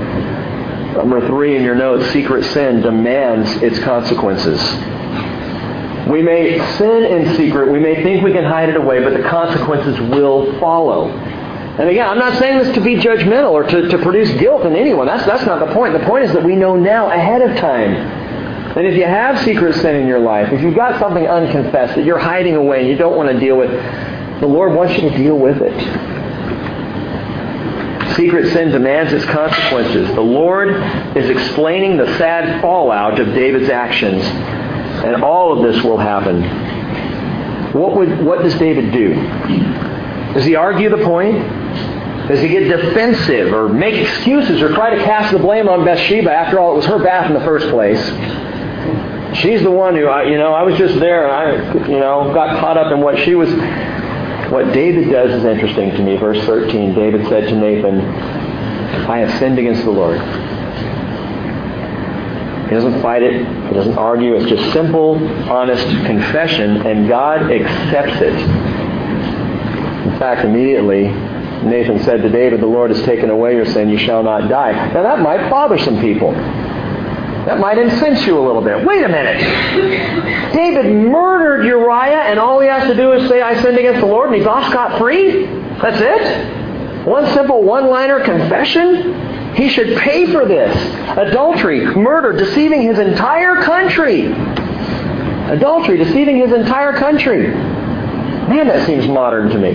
[0.93, 4.60] Number three in your notes, secret sin demands its consequences.
[6.10, 7.71] We may sin in secret.
[7.71, 11.10] We may think we can hide it away, but the consequences will follow.
[11.10, 14.75] And again, I'm not saying this to be judgmental or to, to produce guilt in
[14.75, 15.06] anyone.
[15.06, 15.93] That's, that's not the point.
[15.93, 18.27] The point is that we know now ahead of time
[18.78, 22.06] and if you have secret sin in your life, if you've got something unconfessed that
[22.06, 23.72] you're hiding away and you don't want to deal with,
[24.40, 25.74] the Lord wants you to deal with it.
[28.16, 30.08] Secret sin demands its consequences.
[30.13, 30.70] The Lord
[31.18, 36.44] is explaining the sad fallout of David's actions, and all of this will happen.
[37.74, 39.16] What, would, what does David do?
[40.36, 41.36] Does he argue the point?
[42.28, 46.32] Does he get defensive or make excuses or try to cast the blame on Bathsheba?
[46.32, 48.02] After all, it was her bath in the first place.
[49.41, 52.34] She's the one who, I, you know, I was just there and I, you know,
[52.34, 53.50] got caught up in what she was.
[54.52, 56.17] What David does is interesting to me.
[56.17, 58.00] Verse 13, David said to Nathan,
[59.10, 60.19] I have sinned against the Lord.
[62.63, 63.45] He doesn't fight it.
[63.67, 64.36] He doesn't argue.
[64.36, 65.15] It's just simple,
[65.50, 68.34] honest confession, and God accepts it.
[70.08, 71.04] In fact, immediately,
[71.63, 73.89] Nathan said to David, The Lord has taken away your sin.
[73.89, 74.71] You shall not die.
[74.93, 76.34] Now, that might bother some people.
[77.48, 78.86] That might incense you a little bit.
[78.86, 79.40] Wait a minute.
[80.54, 84.06] David murdered Uriah, and all he has to do is say, I sinned against the
[84.06, 85.46] Lord, and he's off scot free?
[85.82, 87.06] That's it?
[87.08, 89.56] One simple one liner confession?
[89.56, 90.76] He should pay for this.
[91.18, 94.26] Adultery, murder, deceiving his entire country.
[95.50, 97.48] Adultery, deceiving his entire country.
[97.48, 99.72] Man, that seems modern to me.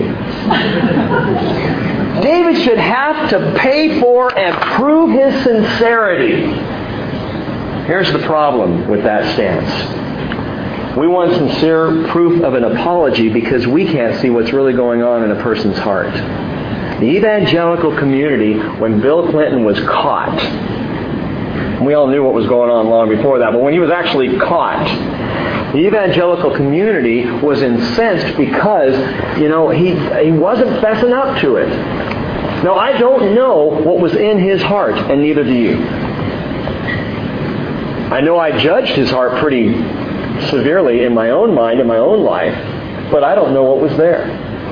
[2.21, 6.72] David should have to pay for and prove his sincerity.
[7.85, 10.97] Here's the problem with that stance.
[10.97, 15.23] We want sincere proof of an apology because we can't see what's really going on
[15.23, 16.13] in a person's heart.
[16.13, 20.39] The evangelical community, when Bill Clinton was caught,
[21.83, 24.37] we all knew what was going on long before that, but when he was actually
[24.39, 24.85] caught,
[25.73, 28.93] the evangelical community was incensed because,
[29.41, 29.89] you know, he,
[30.23, 31.67] he wasn't fessing up to it.
[32.63, 36.12] Now, I don't know what was in his heart, and neither do you.
[38.13, 39.73] I know I judged his heart pretty
[40.49, 42.53] severely in my own mind, in my own life,
[43.11, 44.29] but I don't know what was there.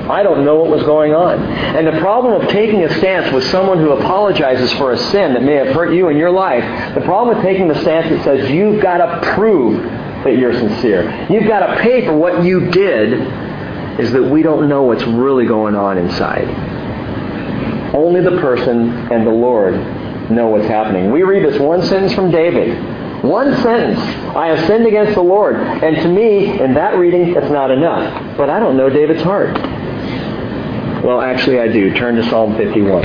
[0.08, 1.42] I don't know what was going on.
[1.42, 5.42] And the problem of taking a stance with someone who apologizes for a sin that
[5.42, 8.48] may have hurt you in your life, the problem with taking the stance that says
[8.48, 9.82] you've got to prove
[10.22, 13.12] that you're sincere, you've got to pay for what you did,
[13.98, 16.46] is that we don't know what's really going on inside.
[17.92, 19.74] Only the person and the Lord
[20.30, 21.10] know what's happening.
[21.10, 22.91] We read this one sentence from David.
[23.22, 24.00] One sentence,
[24.34, 25.54] I have sinned against the Lord.
[25.56, 28.36] And to me, in that reading, it's not enough.
[28.36, 29.54] But I don't know David's heart.
[31.04, 31.94] Well, actually, I do.
[31.94, 33.04] Turn to Psalm 51.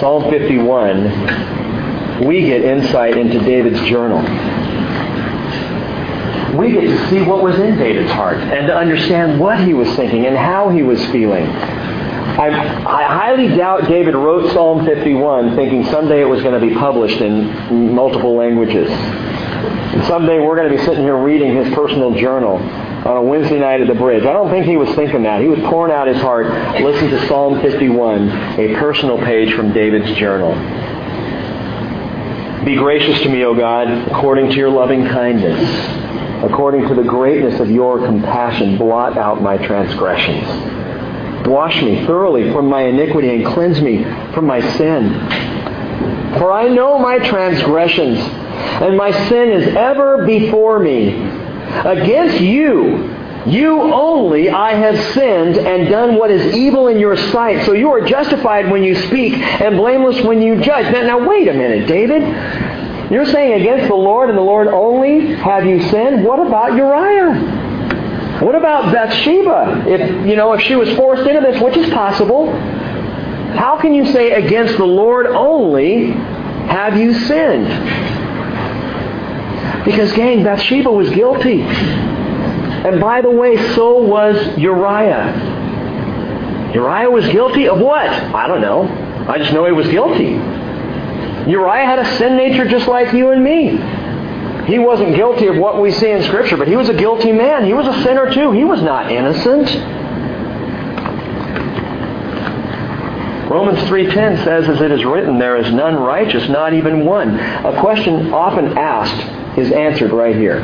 [0.00, 4.20] Psalm 51, we get insight into David's journal.
[6.58, 9.88] We get to see what was in David's heart and to understand what he was
[9.94, 11.46] thinking and how he was feeling.
[12.36, 17.20] I, highly doubt David wrote Psalm 51 thinking someday it was going to be published
[17.20, 18.90] in multiple languages.
[18.90, 23.60] And someday we're going to be sitting here reading his personal journal on a Wednesday
[23.60, 24.24] night at the bridge.
[24.24, 25.42] I don't think he was thinking that.
[25.42, 26.46] He was pouring out his heart.
[26.82, 30.54] Listen to Psalm 51, a personal page from David's journal.
[32.64, 35.62] Be gracious to me, O God, according to your loving kindness.
[36.42, 40.83] According to the greatness of your compassion, blot out my transgressions.
[41.46, 45.12] Wash me thoroughly from my iniquity and cleanse me from my sin.
[46.38, 51.14] For I know my transgressions, and my sin is ever before me.
[51.84, 53.14] Against you,
[53.46, 57.66] you only I have sinned and done what is evil in your sight.
[57.66, 60.90] So you are justified when you speak and blameless when you judge.
[60.92, 62.22] Now, now wait a minute, David.
[63.12, 66.24] You're saying against the Lord and the Lord only have you sinned?
[66.24, 67.63] What about Uriah?
[68.44, 69.86] What about Bathsheba?
[69.88, 72.52] If you know, if she was forced into this, which is possible,
[73.56, 77.68] how can you say against the Lord only have you sinned?
[79.86, 81.62] Because, gang, Bathsheba was guilty.
[81.62, 86.72] And by the way, so was Uriah.
[86.74, 88.10] Uriah was guilty of what?
[88.10, 88.82] I don't know.
[89.26, 90.32] I just know he was guilty.
[91.50, 93.78] Uriah had a sin nature just like you and me.
[94.66, 97.64] He wasn't guilty of what we see in Scripture, but he was a guilty man.
[97.64, 98.52] He was a sinner too.
[98.52, 99.68] He was not innocent.
[103.50, 107.38] Romans 3.10 says, as it is written, there is none righteous, not even one.
[107.38, 110.60] A question often asked is answered right here.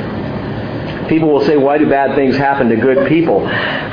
[1.08, 3.46] People will say, why do bad things happen to good people?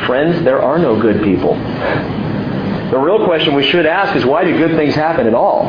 [0.05, 1.55] Friends, there are no good people.
[1.55, 5.65] The real question we should ask is, why do good things happen at all?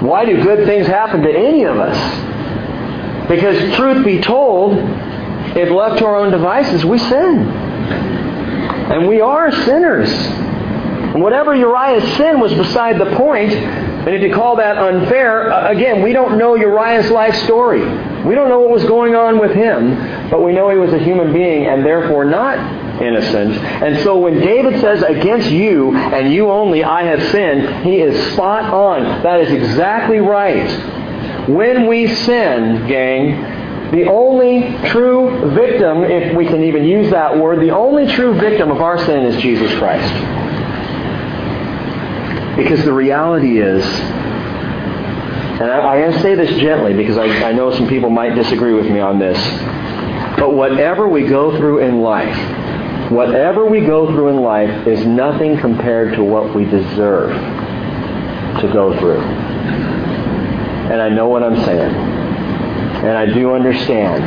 [0.00, 2.27] Why do good things happen to any of us?
[3.28, 4.78] Because truth be told,
[5.56, 7.48] if left to our own devices, we sin.
[8.90, 10.10] And we are sinners.
[10.10, 15.70] And whatever Uriah's sin was beside the point, and if you call that unfair, uh,
[15.70, 17.80] again, we don't know Uriah's life story.
[18.24, 20.98] We don't know what was going on with him, but we know he was a
[20.98, 22.58] human being and therefore not
[23.02, 23.58] innocent.
[23.58, 28.32] And so when David says, against you and you only I have sinned, he is
[28.32, 29.22] spot on.
[29.22, 30.68] That is exactly right.
[31.48, 37.60] When we sin, gang, the only true victim, if we can even use that word,
[37.60, 40.12] the only true victim of our sin is Jesus Christ.
[42.58, 43.82] Because the reality is,
[45.58, 48.90] and I, I say this gently because I, I know some people might disagree with
[48.90, 49.38] me on this.
[50.38, 55.58] But whatever we go through in life, whatever we go through in life is nothing
[55.58, 57.32] compared to what we deserve
[58.60, 59.47] to go through.
[60.90, 61.94] And I know what I'm saying.
[61.94, 64.24] And I do understand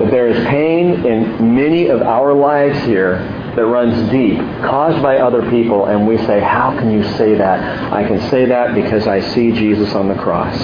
[0.00, 3.18] that there is pain in many of our lives here
[3.56, 7.92] that runs deep, caused by other people, and we say, How can you say that?
[7.92, 10.56] I can say that because I see Jesus on the cross.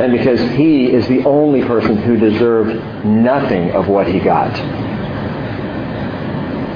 [0.00, 4.52] And because he is the only person who deserved nothing of what he got.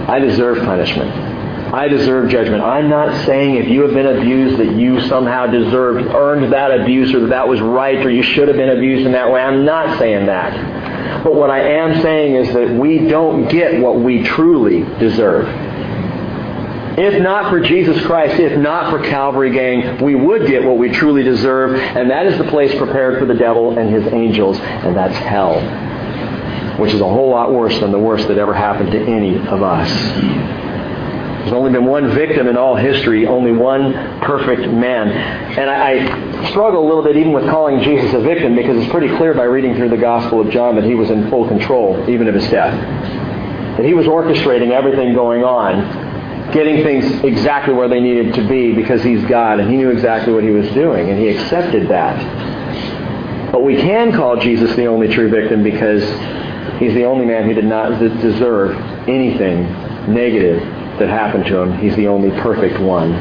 [0.08, 1.27] I deserve punishment.
[1.72, 2.62] I deserve judgment.
[2.62, 7.14] I'm not saying if you have been abused that you somehow deserved, earned that abuse
[7.14, 9.42] or that that was right or you should have been abused in that way.
[9.42, 11.22] I'm not saying that.
[11.22, 15.46] But what I am saying is that we don't get what we truly deserve.
[16.98, 20.90] If not for Jesus Christ, if not for Calvary gang, we would get what we
[20.90, 24.96] truly deserve, and that is the place prepared for the devil and his angels, and
[24.96, 25.60] that's hell,
[26.80, 29.62] which is a whole lot worse than the worst that ever happened to any of
[29.62, 29.88] us.
[31.48, 35.08] There's only been one victim in all history, only one perfect man.
[35.08, 38.90] And I, I, struggle a little bit even with calling Jesus a victim because it's
[38.90, 42.04] pretty clear by reading through the Gospel of John that he was in full control
[42.06, 42.78] even of his death.
[43.78, 48.74] That he was orchestrating everything going on, getting things exactly where they needed to be
[48.74, 53.52] because he's God and he knew exactly what he was doing and he accepted that.
[53.52, 56.02] But we can call Jesus the only true victim because
[56.78, 58.76] he's the only man who did not deserve
[59.08, 59.62] anything
[60.12, 61.78] negative that happened to him.
[61.78, 63.12] He's the only perfect one.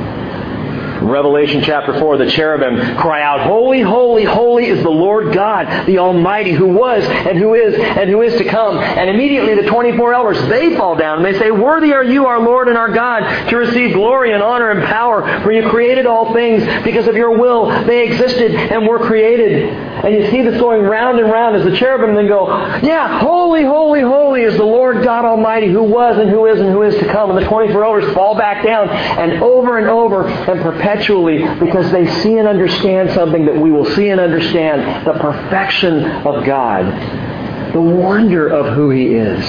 [1.01, 5.99] Revelation chapter 4, the cherubim cry out, Holy, holy, holy is the Lord God, the
[5.99, 8.77] Almighty, who was and who is and who is to come.
[8.77, 12.39] And immediately the 24 elders, they fall down and they say, Worthy are you, our
[12.39, 16.33] Lord and our God, to receive glory and honor and power, for you created all
[16.33, 17.69] things because of your will.
[17.85, 19.69] They existed and were created.
[20.03, 22.47] And you see this going round and round as the cherubim then go,
[22.83, 26.69] Yeah, holy, holy, holy is the Lord God Almighty, who was and who is and
[26.69, 27.31] who is to come.
[27.31, 32.07] And the 24 elders fall back down and over and over and perpetually because they
[32.21, 37.81] see and understand something that we will see and understand the perfection of God, the
[37.81, 39.43] wonder of who He is.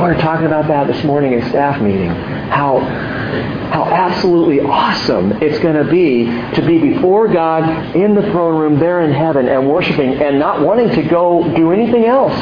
[0.00, 2.08] We were talking about that this morning at staff meeting.
[2.08, 8.58] How how absolutely awesome it's going to be to be before God in the throne
[8.58, 12.32] room there in heaven and worshiping and not wanting to go do anything else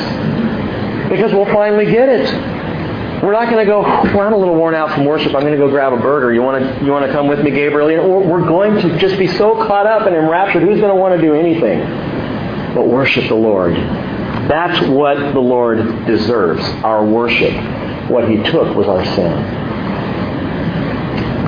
[1.10, 3.22] because we'll finally get it.
[3.24, 5.34] We're not going to go, well, I'm a little worn out from worship.
[5.34, 6.32] I'm going to go grab a burger.
[6.32, 7.88] You want to, you want to come with me, Gabriel?
[8.08, 10.62] We're going to just be so caught up and enraptured.
[10.62, 11.80] Who's going to want to do anything
[12.76, 13.74] but worship the Lord?
[14.48, 17.52] That's what the Lord deserves, our worship.
[18.10, 19.68] What He took was our sin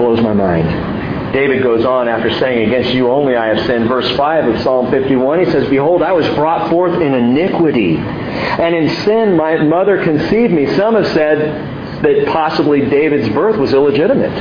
[0.00, 1.32] blows my mind.
[1.32, 3.86] David goes on after saying, Against you only I have sinned.
[3.88, 8.74] Verse 5 of Psalm 51, he says, Behold, I was brought forth in iniquity, and
[8.74, 10.74] in sin my mother conceived me.
[10.74, 14.32] Some have said that possibly David's birth was illegitimate.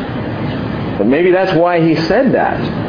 [0.98, 2.89] But maybe that's why he said that.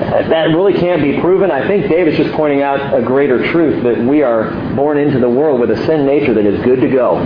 [0.00, 1.50] That really can't be proven.
[1.50, 5.28] I think David's just pointing out a greater truth that we are born into the
[5.28, 7.18] world with a sin nature that is good to go,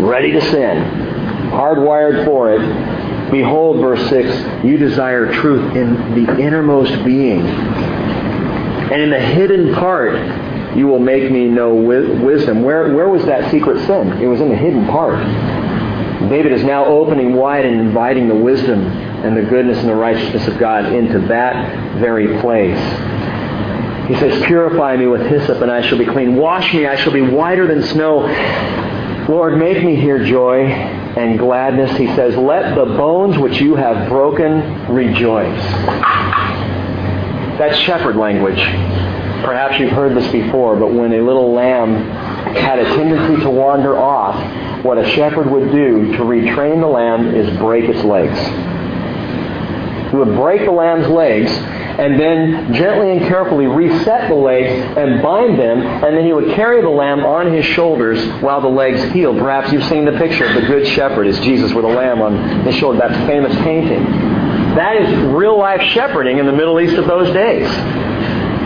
[0.00, 0.78] ready to sin,
[1.50, 2.60] hardwired for it,
[3.30, 7.46] Behold, verse 6, you desire truth in the innermost being.
[7.46, 12.62] And in the hidden part, you will make me know wisdom.
[12.62, 14.20] Where, where was that secret sin?
[14.20, 15.18] It was in the hidden part.
[16.28, 20.46] David is now opening wide and inviting the wisdom and the goodness and the righteousness
[20.48, 22.78] of God into that very place.
[24.08, 26.34] He says, Purify me with hyssop, and I shall be clean.
[26.36, 28.26] Wash me, I shall be whiter than snow.
[29.28, 31.96] Lord, make me hear joy and gladness.
[31.96, 35.62] He says, Let the bones which you have broken rejoice.
[37.56, 38.58] That's shepherd language.
[39.44, 41.94] Perhaps you've heard this before, but when a little lamb
[42.56, 47.34] had a tendency to wander off, what a shepherd would do to retrain the lamb
[47.34, 48.38] is break its legs.
[50.10, 55.22] He would break the lamb's legs and then gently and carefully reset the legs and
[55.22, 59.02] bind them, and then he would carry the lamb on his shoulders while the legs
[59.12, 59.38] healed.
[59.38, 62.64] Perhaps you've seen the picture of the Good Shepherd as Jesus with a lamb on
[62.64, 64.04] his shoulder, that famous painting.
[64.76, 67.68] That is real life shepherding in the Middle East of those days.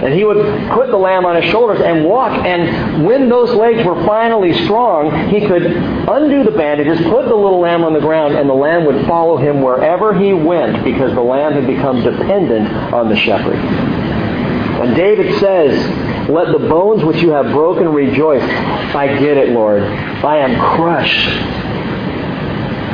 [0.04, 0.36] And he would
[0.72, 2.30] put the lamb on his shoulders and walk.
[2.44, 7.58] And when those legs were finally strong, he could undo the bandages, put the little
[7.58, 11.22] lamb on the ground, and the lamb would follow him wherever he went because the
[11.22, 13.56] lamb had become dependent on the shepherd.
[13.56, 18.42] And David says, Let the bones which you have broken rejoice.
[18.42, 19.84] I get it, Lord.
[19.84, 21.28] I am crushed.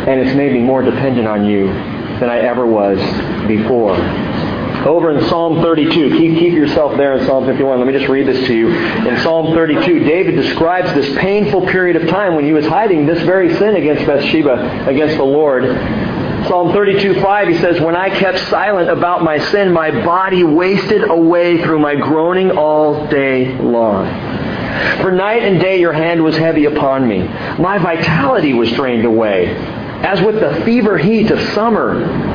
[0.06, 1.66] And it's made me more dependent on you
[2.20, 2.98] than I ever was
[3.48, 3.96] before.
[4.86, 7.78] Over in Psalm 32, keep, keep yourself there in Psalm 51.
[7.78, 8.68] Let me just read this to you.
[8.68, 13.22] In Psalm 32, David describes this painful period of time when he was hiding this
[13.22, 15.64] very sin against Bathsheba, against the Lord.
[16.48, 21.08] Psalm 32, 5, he says, When I kept silent about my sin, my body wasted
[21.08, 24.06] away through my groaning all day long.
[25.02, 27.18] For night and day your hand was heavy upon me.
[27.58, 29.54] My vitality was drained away,
[30.02, 32.29] as with the fever heat of summer.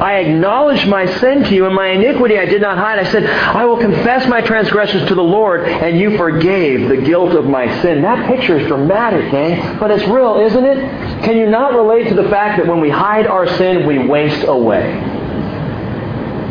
[0.00, 2.98] I acknowledged my sin to you, and my iniquity I did not hide.
[2.98, 7.32] I said, I will confess my transgressions to the Lord, and you forgave the guilt
[7.32, 8.02] of my sin.
[8.02, 11.24] That picture is dramatic, gang, but it's real, isn't it?
[11.24, 14.44] Can you not relate to the fact that when we hide our sin, we waste
[14.46, 15.00] away?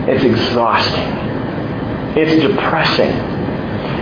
[0.08, 1.24] It's exhausting.
[2.16, 3.34] It's depressing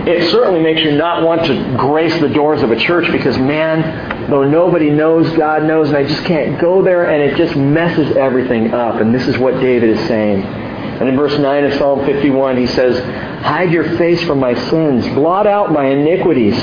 [0.06, 4.11] it certainly makes you not want to grace the doors of a church because, man,
[4.28, 8.16] though nobody knows, God knows, and I just can't go there, and it just messes
[8.16, 9.00] everything up.
[9.00, 10.42] And this is what David is saying.
[10.42, 12.98] And in verse 9 of Psalm 51, he says,
[13.44, 16.54] Hide your face from my sins, blot out my iniquities.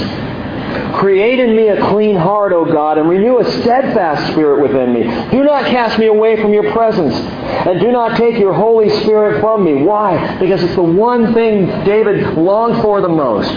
[1.00, 5.04] Create in me a clean heart, O God, and renew a steadfast spirit within me.
[5.32, 9.42] Do not cast me away from your presence, and do not take your Holy Spirit
[9.42, 9.84] from me.
[9.84, 10.38] Why?
[10.40, 13.50] Because it's the one thing David longed for the most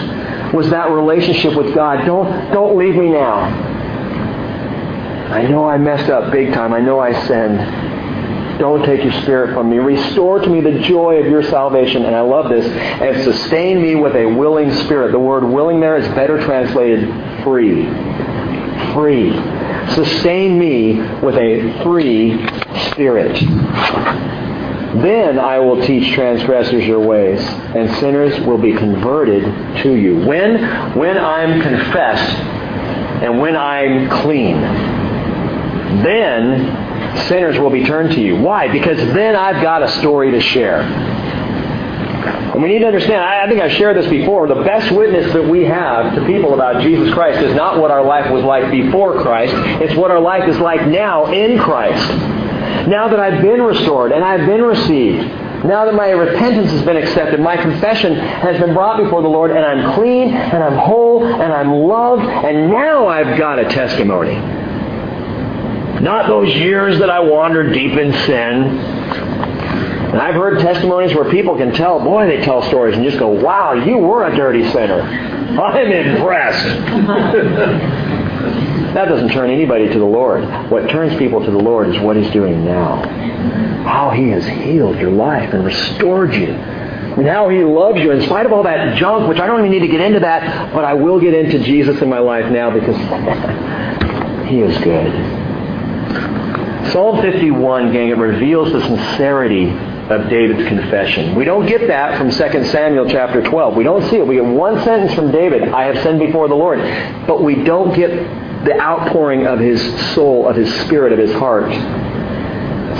[0.53, 2.05] was that relationship with God.
[2.05, 3.81] Don't, don't leave me now.
[5.33, 6.73] I know I messed up big time.
[6.73, 8.59] I know I sinned.
[8.59, 9.79] Don't take your spirit from me.
[9.79, 12.05] Restore to me the joy of your salvation.
[12.05, 12.67] And I love this.
[12.67, 15.11] And sustain me with a willing spirit.
[15.11, 17.09] The word willing there is better translated
[17.43, 17.85] free.
[18.93, 19.31] Free.
[19.95, 22.37] Sustain me with a free
[22.91, 23.33] spirit.
[25.01, 29.43] Then I will teach transgressors your ways, and sinners will be converted
[29.81, 30.23] to you.
[30.27, 30.95] When?
[30.95, 32.37] When I'm confessed
[33.23, 34.92] and when I'm clean.
[36.01, 38.37] Then sinners will be turned to you.
[38.37, 38.71] Why?
[38.71, 40.81] Because then I've got a story to share.
[42.53, 45.43] And we need to understand, I think I've shared this before, the best witness that
[45.43, 49.21] we have to people about Jesus Christ is not what our life was like before
[49.21, 52.07] Christ, it's what our life is like now in Christ.
[52.87, 55.25] Now that I've been restored and I've been received,
[55.65, 59.49] now that my repentance has been accepted, my confession has been brought before the Lord,
[59.49, 64.62] and I'm clean, and I'm whole, and I'm loved, and now I've got a testimony.
[66.03, 68.63] Not those years that I wandered deep in sin.
[70.13, 73.29] And I've heard testimonies where people can tell, boy, they tell stories and just go,
[73.29, 75.01] wow, you were a dirty sinner.
[75.01, 76.65] I'm impressed.
[78.93, 80.43] that doesn't turn anybody to the Lord.
[80.69, 82.97] What turns people to the Lord is what He's doing now.
[83.85, 86.49] How He has healed your life and restored you.
[86.49, 89.71] And how He loves you in spite of all that junk, which I don't even
[89.71, 92.71] need to get into that, but I will get into Jesus in my life now
[92.71, 92.97] because
[94.49, 95.42] He is good.
[96.93, 101.33] Psalm 51, gang, it reveals the sincerity of David's confession.
[101.33, 103.75] We don't get that from 2 Samuel chapter 12.
[103.75, 104.27] We don't see it.
[104.27, 106.77] We get one sentence from David, I have sinned before the Lord.
[107.25, 108.11] But we don't get
[108.65, 109.81] the outpouring of his
[110.13, 111.71] soul, of his spirit, of his heart.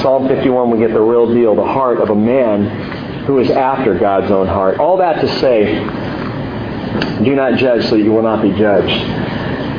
[0.02, 3.94] Psalm 51, we get the real deal, the heart of a man who is after
[3.98, 4.80] God's own heart.
[4.80, 5.76] All that to say,
[7.24, 8.90] do not judge so you will not be judged.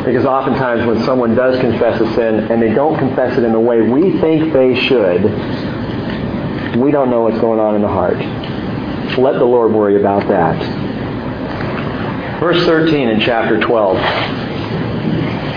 [0.05, 3.61] Because oftentimes when someone does confess a sin and they don't confess it in the
[3.61, 5.23] way we think they should,
[6.79, 8.19] we don't know what's going on in the heart.
[9.19, 10.59] Let the Lord worry about that.
[12.41, 13.97] Verse 13 in chapter 12.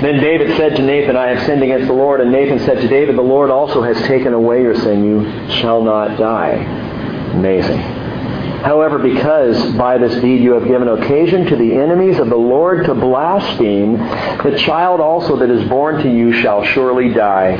[0.01, 2.21] Then David said to Nathan, I have sinned against the Lord.
[2.21, 5.03] And Nathan said to David, The Lord also has taken away your sin.
[5.03, 6.53] You shall not die.
[7.33, 7.96] Amazing.
[8.63, 12.85] However, because by this deed you have given occasion to the enemies of the Lord
[12.85, 17.55] to blaspheme, the child also that is born to you shall surely die.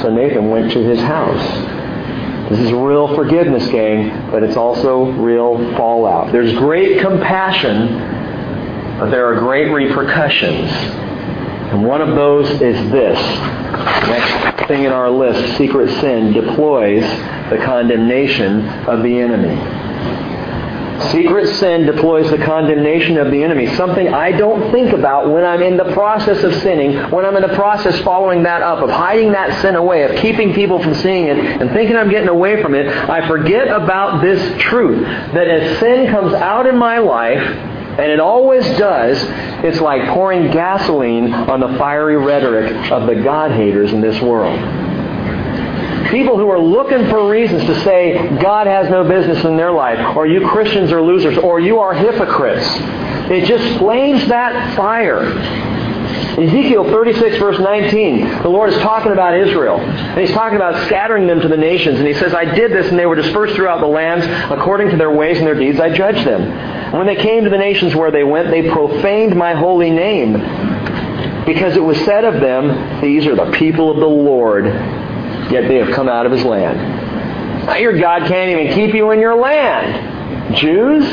[0.00, 2.50] So Nathan went to his house.
[2.50, 6.32] This is real forgiveness, gang, but it's also real fallout.
[6.32, 7.88] There's great compassion,
[8.98, 10.70] but there are great repercussions.
[11.72, 13.18] And one of those is this.
[13.18, 17.02] Next thing in our list, secret sin deploys
[17.48, 19.56] the condemnation of the enemy.
[21.10, 25.62] Secret sin deploys the condemnation of the enemy, something I don't think about when I'm
[25.62, 29.32] in the process of sinning, when I'm in the process following that up, of hiding
[29.32, 32.74] that sin away, of keeping people from seeing it, and thinking I'm getting away from
[32.74, 32.86] it.
[32.86, 38.20] I forget about this truth that as sin comes out in my life, and it
[38.20, 39.18] always does,
[39.64, 44.58] it's like pouring gasoline on the fiery rhetoric of the God haters in this world.
[46.12, 50.14] People who are looking for reasons to say God has no business in their life,
[50.14, 52.66] or you Christians are losers, or you are hypocrites.
[53.30, 55.22] It just flames that fire.
[55.22, 59.80] Ezekiel 36, verse 19, the Lord is talking about Israel.
[59.80, 61.98] And He's talking about scattering them to the nations.
[61.98, 64.26] And He says, I did this, and they were dispersed throughout the lands.
[64.52, 66.42] According to their ways and their deeds, I judged them.
[66.42, 70.34] And when they came to the nations where they went, they profaned my holy name.
[71.46, 74.66] Because it was said of them, These are the people of the Lord
[75.52, 77.80] yet they have come out of his land.
[77.80, 80.56] Your God can't even keep you in your land.
[80.56, 81.04] Jews,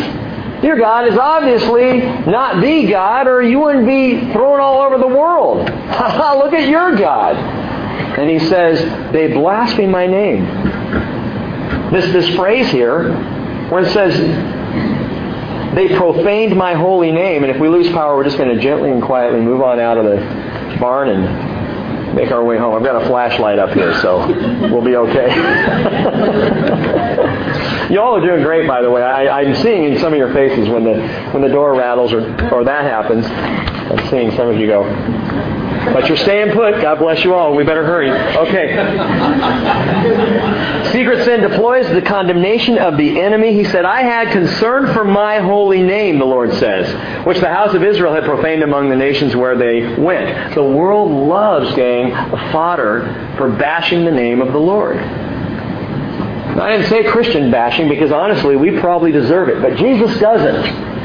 [0.64, 5.08] your God is obviously not the God, or you wouldn't be thrown all over the
[5.08, 5.60] world.
[5.60, 7.36] Look at your God.
[7.36, 10.44] And he says, they blaspheme my name.
[11.92, 13.14] This, this phrase here,
[13.70, 14.18] where it says,
[15.76, 18.92] they profaned my holy name, and if we lose power, we're just going to gently
[18.92, 21.49] and quietly move on out of the barn and
[22.14, 22.76] make our way home.
[22.76, 24.28] I've got a flashlight up here, so
[24.72, 25.30] we'll be okay.
[27.94, 29.02] Y'all are doing great, by the way.
[29.02, 31.02] I, I'm seeing in some of your faces when the
[31.32, 32.22] when the door rattles or
[32.54, 33.26] or that happens.
[33.26, 35.69] I'm seeing some of you go.
[35.94, 36.82] But you're staying put.
[36.82, 37.56] God bless you all.
[37.56, 38.12] We better hurry.
[38.12, 38.76] Okay.
[40.92, 43.54] Secret sin deploys the condemnation of the enemy.
[43.54, 47.74] He said, I had concern for my holy name, the Lord says, which the house
[47.74, 50.56] of Israel had profaned among the nations where they went.
[50.56, 52.12] The world loves, gang,
[52.52, 54.98] fodder for bashing the name of the Lord.
[54.98, 60.99] I didn't say Christian bashing because honestly, we probably deserve it, but Jesus doesn't.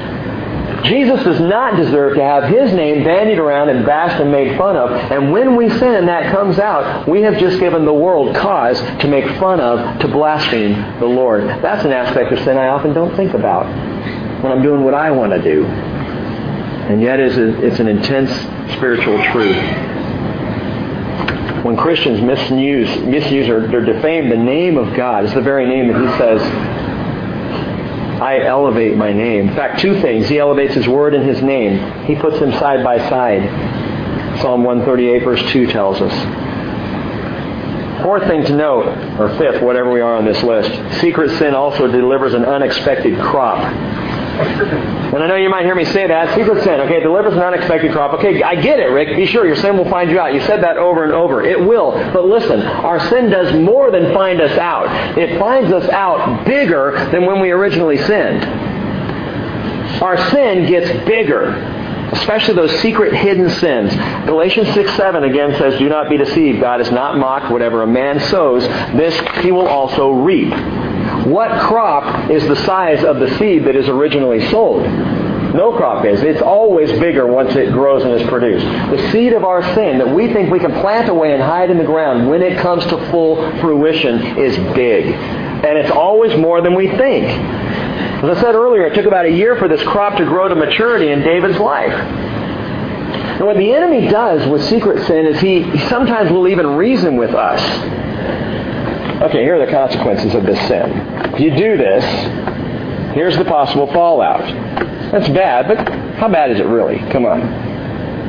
[0.84, 4.76] Jesus does not deserve to have his name bandied around and bashed and made fun
[4.76, 4.90] of.
[4.90, 8.78] And when we sin and that comes out, we have just given the world cause
[9.00, 11.48] to make fun of, to blaspheme the Lord.
[11.62, 13.64] That's an aspect of sin I often don't think about
[14.42, 15.64] when I'm doing what I want to do.
[15.64, 18.30] And yet it's, an intense
[18.74, 19.56] spiritual truth.
[21.64, 25.88] When Christians misuse, misuse or, or defame the name of God, it's the very name
[25.90, 26.42] that he says
[28.24, 29.50] I elevate my name.
[29.50, 30.30] In fact, two things.
[30.30, 32.06] He elevates his word and his name.
[32.06, 34.40] He puts them side by side.
[34.40, 38.02] Psalm 138 verse 2 tells us.
[38.02, 38.86] Fourth thing to note,
[39.20, 40.70] or fifth, whatever we are on this list,
[41.02, 43.60] secret sin also delivers an unexpected crop.
[44.34, 46.34] And I know you might hear me say that.
[46.34, 48.14] Secret sin, okay, delivers an unexpected crop.
[48.14, 49.16] Okay, I get it, Rick.
[49.16, 50.34] Be sure your sin will find you out.
[50.34, 51.44] You said that over and over.
[51.44, 51.92] It will.
[51.92, 55.16] But listen, our sin does more than find us out.
[55.16, 58.44] It finds us out bigger than when we originally sinned.
[60.02, 61.82] Our sin gets bigger
[62.12, 63.92] especially those secret hidden sins.
[64.26, 66.60] Galatians 6 7 again says, Do not be deceived.
[66.60, 67.50] God is not mocked.
[67.50, 68.62] Whatever a man sows,
[68.96, 70.52] this he will also reap.
[71.24, 74.82] What crop is the size of the seed that is originally sold?
[75.54, 76.22] No crop is.
[76.22, 78.66] It's always bigger once it grows and is produced.
[78.66, 81.78] The seed of our sin that we think we can plant away and hide in
[81.78, 85.06] the ground when it comes to full fruition is big.
[85.06, 87.24] And it's always more than we think.
[87.24, 90.54] As I said earlier, it took about a year for this crop to grow to
[90.54, 91.92] maturity in David's life.
[91.92, 97.34] And what the enemy does with secret sin is he sometimes will even reason with
[97.34, 97.60] us.
[99.24, 100.90] Okay, here are the consequences of this sin.
[101.32, 102.04] If you do this,
[103.14, 104.42] here's the possible fallout.
[105.12, 105.78] That's bad, but
[106.18, 106.98] how bad is it really?
[107.10, 107.40] Come on.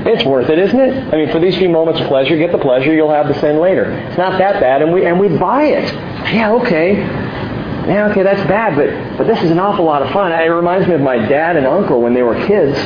[0.07, 1.13] It's worth it, isn't it?
[1.13, 3.59] I mean, for these few moments of pleasure, get the pleasure, you'll have the sin
[3.59, 3.91] later.
[3.91, 5.93] It's not that bad, and we and we buy it.
[6.33, 6.95] Yeah, okay.
[6.95, 10.31] Yeah, okay, that's bad, but but this is an awful lot of fun.
[10.31, 12.77] It reminds me of my dad and uncle when they were kids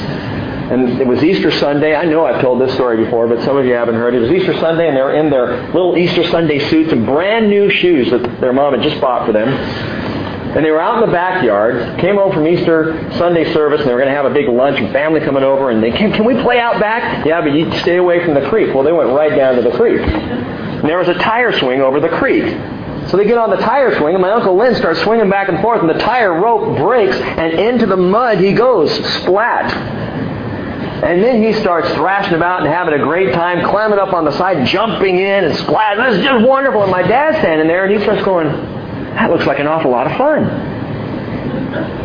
[0.72, 1.96] and it was Easter Sunday.
[1.96, 4.14] I know I've told this story before, but some of you haven't heard.
[4.14, 7.50] It was Easter Sunday, and they were in their little Easter Sunday suits and brand
[7.50, 9.48] new shoes that their mom had just bought for them.
[9.50, 13.94] And they were out in the backyard, came home from Easter Sunday service, and they
[13.94, 16.26] were going to have a big lunch and family coming over, and they came, can
[16.26, 17.26] we play out back?
[17.26, 18.74] Yeah, but you stay away from the creek.
[18.74, 20.02] Well, they went right down to the creek.
[20.02, 22.46] And there was a tire swing over the creek.
[23.10, 25.60] So they get on the tire swing, and my Uncle Lynn starts swinging back and
[25.62, 28.92] forth, and the tire rope breaks, and into the mud he goes,
[29.22, 29.72] splat.
[31.04, 34.32] And then he starts thrashing about and having a great time, climbing up on the
[34.34, 36.04] side, jumping in and splashing.
[36.04, 36.84] This is just wonderful.
[36.84, 40.12] And my dad's standing there and he starts going, that looks like an awful lot
[40.12, 40.44] of fun.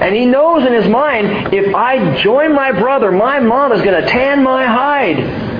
[0.01, 4.01] And he knows in his mind, if I join my brother, my mom is going
[4.01, 5.55] to tan my hide.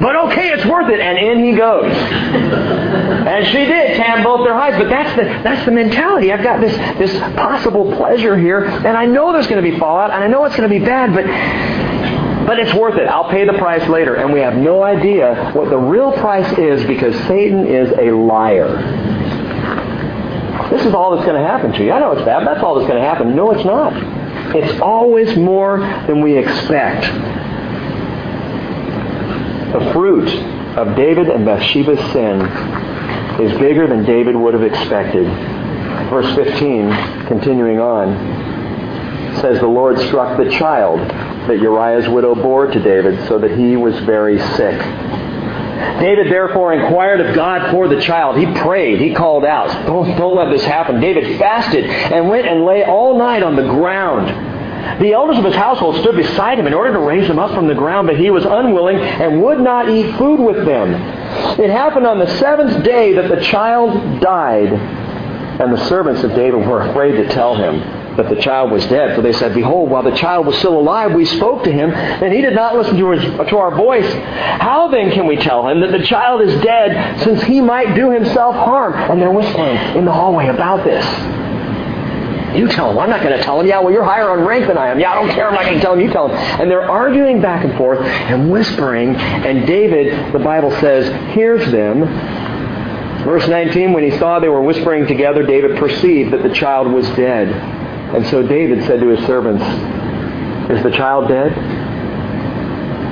[0.00, 1.00] But okay, it's worth it.
[1.00, 1.92] And in he goes.
[1.92, 4.76] and she did tan both their hides.
[4.76, 6.32] But that's the, that's the mentality.
[6.32, 10.10] I've got this, this possible pleasure here, and I know there's going to be fallout,
[10.10, 11.24] and I know it's going to be bad, but
[12.46, 13.08] but it's worth it.
[13.08, 14.14] I'll pay the price later.
[14.14, 18.68] And we have no idea what the real price is because Satan is a liar.
[20.70, 21.92] This is all that's going to happen to you.
[21.92, 22.46] I know it's bad.
[22.46, 23.34] That's all that's going to happen.
[23.34, 23.92] No, it's not.
[24.54, 27.02] It's always more than we expect.
[29.72, 30.28] The fruit
[30.76, 32.40] of David and Bathsheba's sin
[33.44, 35.26] is bigger than David would have expected.
[36.10, 38.14] Verse 15, continuing on,
[39.40, 41.00] says, The Lord struck the child
[41.48, 44.80] that Uriah's widow bore to David, so that he was very sick.
[46.00, 48.36] David therefore inquired of God for the child.
[48.36, 49.00] He prayed.
[49.00, 51.00] He called out, don't, don't let this happen.
[51.00, 54.54] David fasted and went and lay all night on the ground.
[55.00, 57.66] The elders of his household stood beside him in order to raise him up from
[57.66, 60.94] the ground, but he was unwilling and would not eat food with them.
[61.60, 66.66] It happened on the seventh day that the child died, and the servants of David
[66.66, 69.16] were afraid to tell him that the child was dead.
[69.16, 72.32] For they said, Behold, while the child was still alive, we spoke to him, and
[72.32, 74.10] he did not listen to, his, to our voice.
[74.12, 78.10] How then can we tell him that the child is dead, since he might do
[78.10, 78.94] himself harm?
[78.94, 81.04] And they're whispering in the hallway about this.
[82.56, 82.98] You tell him.
[82.98, 83.66] I'm not going to tell him.
[83.66, 84.98] Yeah, well, you're higher on rank than I am.
[84.98, 85.46] Yeah, I don't care.
[85.48, 86.00] I'm not going to tell him.
[86.00, 86.36] You tell him.
[86.36, 89.14] And they're arguing back and forth and whispering.
[89.14, 92.00] And David, the Bible says, hears them.
[93.24, 97.06] Verse 19, when he saw they were whispering together, David perceived that the child was
[97.10, 97.48] dead.
[98.14, 99.62] And so David said to his servants,
[100.70, 101.52] Is the child dead?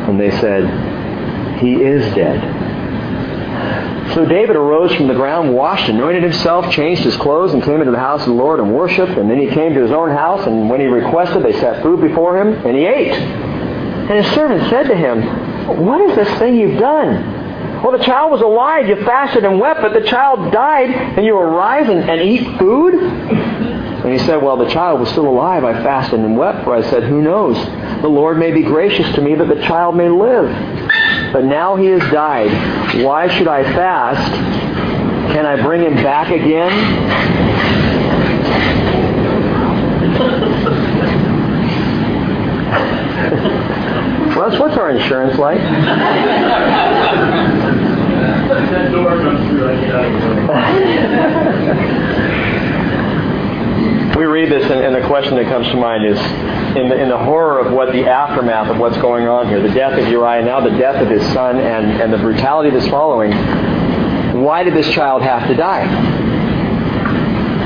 [0.08, 2.64] And they said, He is dead.
[4.14, 7.90] So David arose from the ground, washed, anointed himself, changed his clothes, and came into
[7.90, 9.12] the house of the Lord and worshipped.
[9.12, 12.00] And then he came to his own house, and when he requested, they set food
[12.00, 13.12] before him, and he ate.
[13.12, 17.82] And his servant said to him, What is this thing you've done?
[17.82, 18.88] Well, the child was alive.
[18.88, 22.94] You fasted and wept, but the child died, and you arise and, and eat food?
[24.04, 25.64] And he said, Well, the child was still alive.
[25.64, 27.56] I fasted and wept, for I said, Who knows?
[28.02, 30.50] The Lord may be gracious to me that the child may live.
[31.32, 32.50] But now he has died.
[33.02, 34.30] Why should I fast?
[35.32, 36.70] Can I bring him back again?
[44.36, 45.58] Russ, what's our insurance like?
[48.48, 50.04] that door comes through, I get out
[54.16, 56.18] we read this, and, and, the question that comes to mind is
[56.76, 59.74] in the, in the horror of what the aftermath of what's going on here the
[59.74, 63.32] death of Uriah, now the death of his son, and, and the brutality that's following.
[64.42, 65.86] Why did this child have to die?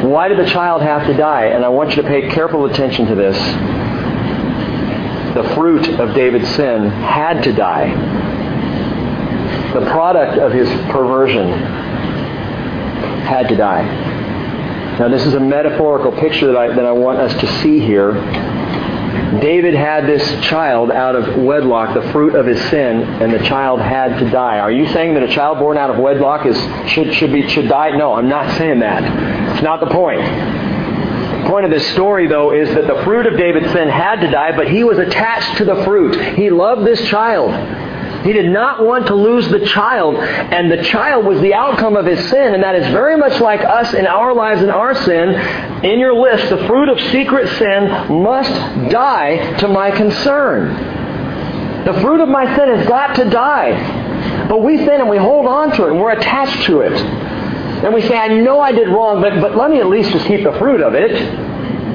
[0.04, 1.46] Why did the child have to die?
[1.46, 3.36] And I want you to pay careful attention to this.
[5.34, 7.90] The fruit of David's sin had to die.
[9.74, 11.50] The product of his perversion
[13.26, 14.07] had to die.
[14.98, 18.12] Now, this is a metaphorical picture that I, that I want us to see here.
[19.40, 23.80] David had this child out of wedlock, the fruit of his sin, and the child
[23.80, 24.58] had to die.
[24.58, 26.56] Are you saying that a child born out of wedlock is
[26.90, 27.96] should should be should die?
[27.96, 29.52] No, I'm not saying that.
[29.52, 30.20] It's not the point.
[30.20, 34.30] The point of this story, though, is that the fruit of David's sin had to
[34.30, 36.34] die, but he was attached to the fruit.
[36.34, 37.52] He loved this child.
[38.24, 42.04] He did not want to lose the child, and the child was the outcome of
[42.04, 45.84] his sin, and that is very much like us in our lives and our sin.
[45.84, 48.50] In your list, the fruit of secret sin must
[48.90, 51.84] die to my concern.
[51.84, 54.46] The fruit of my sin has got to die.
[54.48, 56.92] But we sin and we hold on to it, and we're attached to it.
[56.92, 60.26] And we say, I know I did wrong, but, but let me at least just
[60.26, 61.12] keep the fruit of it.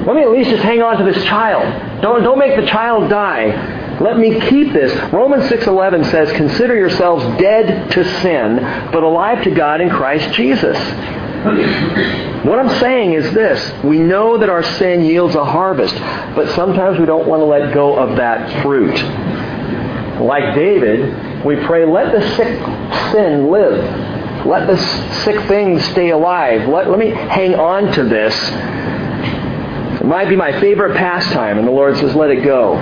[0.06, 2.00] Let me at least just hang on to this child.
[2.00, 3.83] Don't, don't make the child die.
[4.04, 4.92] Let me keep this.
[5.14, 8.60] Romans 6:11 says, "Consider yourselves dead to sin,
[8.92, 10.76] but alive to God in Christ Jesus."
[12.44, 13.72] What I'm saying is this.
[13.82, 15.98] We know that our sin yields a harvest,
[16.36, 18.94] but sometimes we don't want to let go of that fruit.
[20.20, 22.58] Like David, we pray, let the sick
[23.10, 24.44] sin live.
[24.44, 26.68] Let the sick thing stay alive.
[26.68, 28.34] Let, let me hang on to this.
[29.98, 32.76] It might be my favorite pastime, and the Lord says, let it go.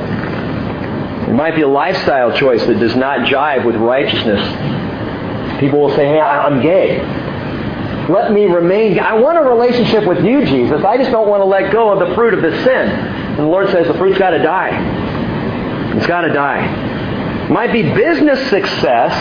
[1.33, 5.61] It might be a lifestyle choice that does not jive with righteousness.
[5.61, 6.99] People will say, hey, I'm gay.
[8.13, 8.99] Let me remain.
[8.99, 10.85] I want a relationship with you, Jesus.
[10.85, 12.87] I just don't want to let go of the fruit of the sin.
[12.87, 15.95] And the Lord says the fruit's got to die.
[15.97, 17.49] It's got to die.
[17.49, 19.15] Might be business success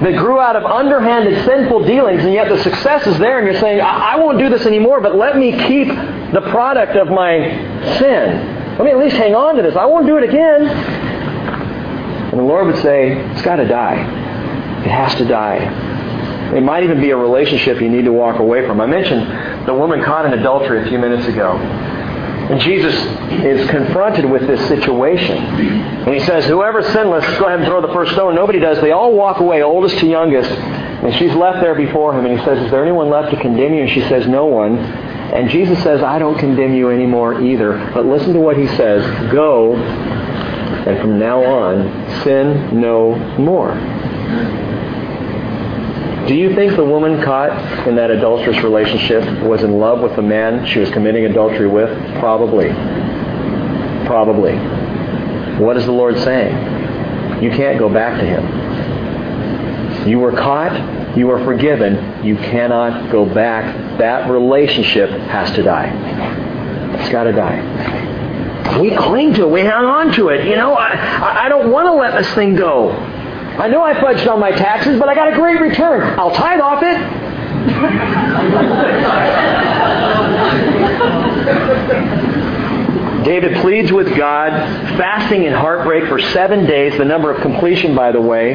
[0.00, 3.60] that grew out of underhanded sinful dealings, and yet the success is there, and you're
[3.60, 7.40] saying, I, I won't do this anymore, but let me keep the product of my
[7.98, 8.78] sin.
[8.78, 9.76] Let me at least hang on to this.
[9.76, 11.11] I won't do it again.
[12.32, 14.00] And the Lord would say, it's got to die.
[14.80, 15.58] It has to die.
[16.56, 18.80] It might even be a relationship you need to walk away from.
[18.80, 21.58] I mentioned the woman caught in adultery a few minutes ago.
[21.58, 22.94] And Jesus
[23.44, 25.36] is confronted with this situation.
[25.36, 28.34] And he says, Whoever's sinless, go ahead and throw the first stone.
[28.34, 28.80] Nobody does.
[28.80, 30.50] They all walk away, oldest to youngest.
[30.50, 32.24] And she's left there before him.
[32.24, 33.82] And he says, Is there anyone left to condemn you?
[33.82, 34.78] And she says, No one.
[34.78, 37.90] And Jesus says, I don't condemn you anymore either.
[37.94, 39.02] But listen to what he says
[39.32, 39.76] Go
[40.86, 43.74] and from now on, sin no more.
[46.26, 50.22] Do you think the woman caught in that adulterous relationship was in love with the
[50.22, 51.90] man she was committing adultery with?
[52.20, 52.68] Probably.
[54.06, 54.54] Probably.
[55.58, 57.42] What is the Lord saying?
[57.42, 60.08] You can't go back to him.
[60.08, 61.16] You were caught.
[61.16, 62.24] You are forgiven.
[62.24, 63.98] You cannot go back.
[63.98, 65.90] That relationship has to die.
[67.00, 68.01] It's got to die.
[68.80, 69.50] We cling to it.
[69.50, 70.46] We hang on to it.
[70.46, 72.90] You know, I, I don't want to let this thing go.
[72.90, 76.18] I know I fudged on my taxes, but I got a great return.
[76.18, 76.96] I'll tithe off it.
[83.24, 84.50] David pleads with God,
[84.98, 88.54] fasting in heartbreak for seven days, the number of completion, by the way.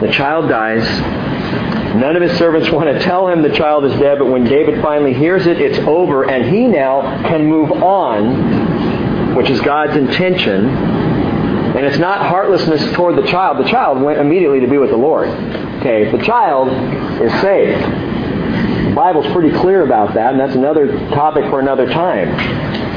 [0.00, 0.86] The child dies.
[1.96, 4.82] None of his servants want to tell him the child is dead, but when David
[4.82, 8.75] finally hears it, it's over, and he now can move on,
[9.36, 10.66] which is God's intention.
[10.66, 13.58] And it's not heartlessness toward the child.
[13.64, 15.28] The child went immediately to be with the Lord.
[15.28, 16.68] Okay, the child
[17.20, 17.82] is saved.
[17.82, 22.95] The Bible's pretty clear about that, and that's another topic for another time.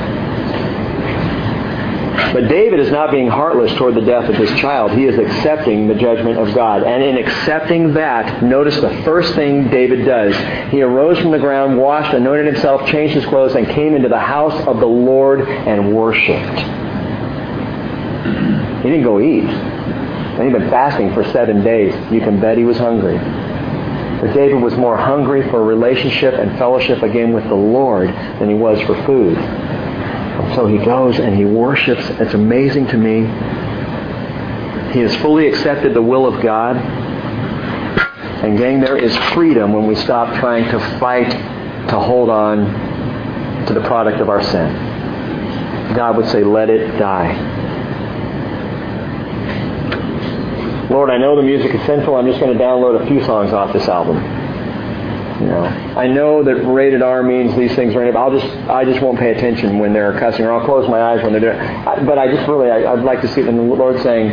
[2.33, 4.91] But David is not being heartless toward the death of his child.
[4.91, 6.83] He is accepting the judgment of God.
[6.83, 10.35] And in accepting that, notice the first thing David does.
[10.71, 14.19] He arose from the ground, washed, anointed himself, changed his clothes, and came into the
[14.19, 16.59] house of the Lord and worshiped.
[18.83, 19.43] He didn't go eat.
[19.43, 21.93] And he'd been fasting for seven days.
[22.11, 23.17] You can bet he was hungry.
[23.17, 28.55] But David was more hungry for relationship and fellowship again with the Lord than he
[28.55, 29.37] was for food.
[30.55, 32.03] So he goes and he worships.
[32.19, 33.21] It's amazing to me.
[34.93, 36.75] He has fully accepted the will of God.
[38.43, 41.29] And gang, there is freedom when we stop trying to fight
[41.89, 44.73] to hold on to the product of our sin.
[45.95, 47.57] God would say, let it die.
[50.89, 52.15] Lord, I know the music is sinful.
[52.15, 54.38] I'm just going to download a few songs off this album.
[55.39, 58.17] You know, I know that rated R means these things are.
[58.17, 61.23] I'll just, I just won't pay attention when they're cussing, or I'll close my eyes
[61.23, 61.57] when they're doing.
[61.57, 62.05] It.
[62.05, 64.31] But I just really, I, would like to see the Lord saying,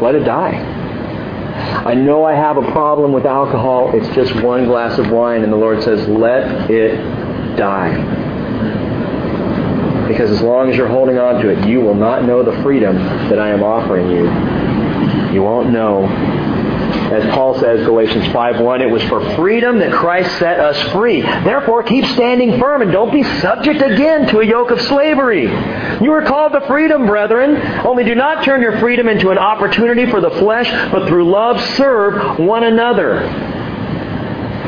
[0.00, 0.54] "Let it die."
[1.84, 3.90] I know I have a problem with alcohol.
[3.92, 6.96] It's just one glass of wine, and the Lord says, "Let it
[7.56, 7.90] die."
[10.06, 12.94] Because as long as you're holding on to it, you will not know the freedom
[13.28, 14.24] that I am offering you.
[15.34, 16.06] You won't know
[17.10, 21.22] as Paul says, Galatians 5.1, it was for freedom that Christ set us free.
[21.22, 25.46] Therefore, keep standing firm and don't be subject again to a yoke of slavery.
[26.00, 27.56] You are called to freedom, brethren.
[27.84, 31.60] Only do not turn your freedom into an opportunity for the flesh, but through love
[31.76, 33.22] serve one another.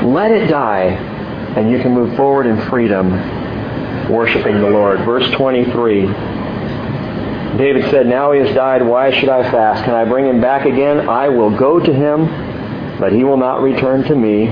[0.04, 0.86] Let it die,
[1.56, 4.98] and you can move forward in freedom, worshiping the Lord.
[5.04, 6.31] Verse 23.
[7.62, 9.84] David said, Now he has died, why should I fast?
[9.84, 11.08] Can I bring him back again?
[11.08, 14.46] I will go to him, but he will not return to me.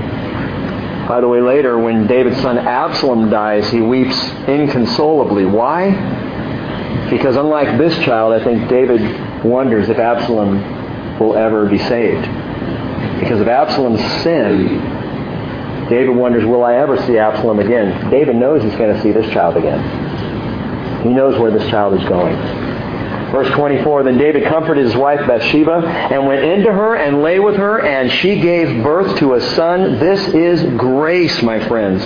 [1.08, 5.44] By the way, later, when David's son Absalom dies, he weeps inconsolably.
[5.44, 5.90] Why?
[7.10, 12.22] Because unlike this child, I think David wonders if Absalom will ever be saved.
[13.18, 18.08] Because of Absalom's sin, David wonders, will I ever see Absalom again?
[18.08, 21.02] David knows he's going to see this child again.
[21.02, 22.69] He knows where this child is going.
[23.30, 27.56] Verse 24, Then David comforted his wife Bathsheba and went into her and lay with
[27.56, 30.00] her, and she gave birth to a son.
[30.00, 32.02] This is grace, my friends.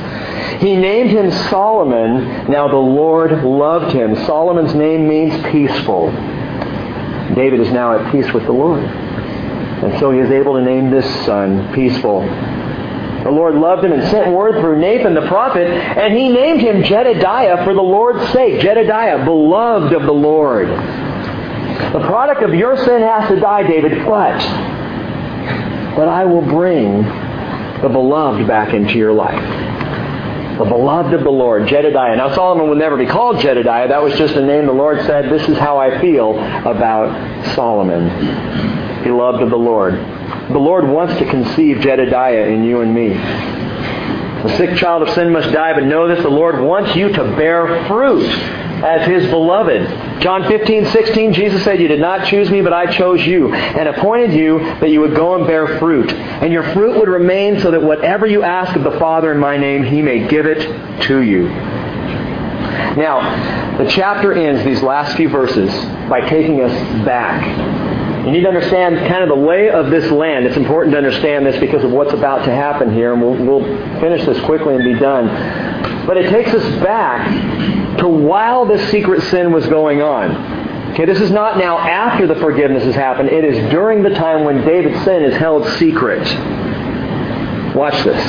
[0.60, 2.50] He named him Solomon.
[2.50, 4.14] Now the Lord loved him.
[4.26, 6.10] Solomon's name means peaceful.
[7.34, 8.84] David is now at peace with the Lord.
[8.84, 12.20] And so he is able to name this son Peaceful.
[13.24, 16.82] The Lord loved him and sent word through Nathan the prophet, and he named him
[16.82, 18.60] Jedidiah for the Lord's sake.
[18.60, 20.68] Jedidiah, beloved of the Lord.
[21.92, 24.38] The product of your sin has to die, David, but,
[25.96, 27.02] but I will bring
[27.82, 29.42] the beloved back into your life.
[30.58, 32.16] The beloved of the Lord, Jedidiah.
[32.16, 33.88] Now Solomon would never be called Jedidiah.
[33.88, 39.02] That was just a name the Lord said, this is how I feel about Solomon.
[39.02, 39.94] Beloved of the Lord.
[39.94, 43.08] The Lord wants to conceive Jedidiah in you and me.
[44.44, 47.24] The sick child of sin must die, but know this, the Lord wants you to
[47.36, 48.28] bear fruit
[48.84, 50.20] as his beloved.
[50.20, 53.88] John 15, 16, Jesus said, You did not choose me, but I chose you, and
[53.88, 56.12] appointed you that you would go and bear fruit.
[56.12, 59.56] And your fruit would remain so that whatever you ask of the Father in my
[59.56, 61.48] name, he may give it to you.
[62.96, 65.70] Now, the chapter ends these last few verses
[66.08, 70.46] by taking us back you need to understand kind of the lay of this land.
[70.46, 74.00] It's important to understand this because of what's about to happen here, and we'll, we'll
[74.00, 75.26] finish this quickly and be done.
[76.06, 77.28] But it takes us back
[77.98, 80.92] to while this secret sin was going on.
[80.92, 83.28] Okay, this is not now after the forgiveness has happened.
[83.28, 86.22] It is during the time when David's sin is held secret.
[87.74, 88.22] Watch this.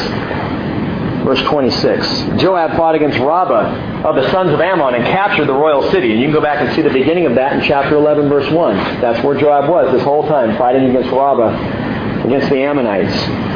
[1.23, 2.07] Verse 26.
[2.41, 6.11] Joab fought against Rabbah of the sons of Ammon and captured the royal city.
[6.11, 8.51] And you can go back and see the beginning of that in chapter 11, verse
[8.51, 8.75] 1.
[9.01, 13.54] That's where Joab was this whole time, fighting against Rabbah, against the Ammonites.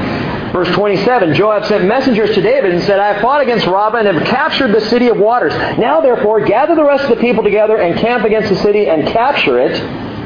[0.52, 4.08] Verse 27, Joab sent messengers to David and said, I have fought against Rabbah and
[4.08, 5.54] have captured the city of waters.
[5.78, 9.08] Now therefore gather the rest of the people together and camp against the city and
[9.08, 9.80] capture it,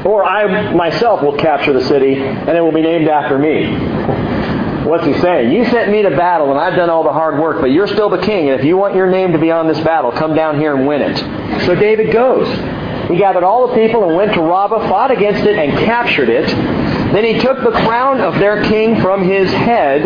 [0.06, 4.84] or I myself will capture the city, and it will be named after me.
[4.84, 5.52] What's he saying?
[5.52, 8.10] You sent me to battle, and I've done all the hard work, but you're still
[8.10, 10.58] the king, and if you want your name to be on this battle, come down
[10.58, 11.16] here and win it.
[11.64, 12.46] So David goes.
[13.08, 16.48] He gathered all the people and went to Rabbah, fought against it, and captured it.
[17.14, 20.02] Then he took the crown of their king from his head.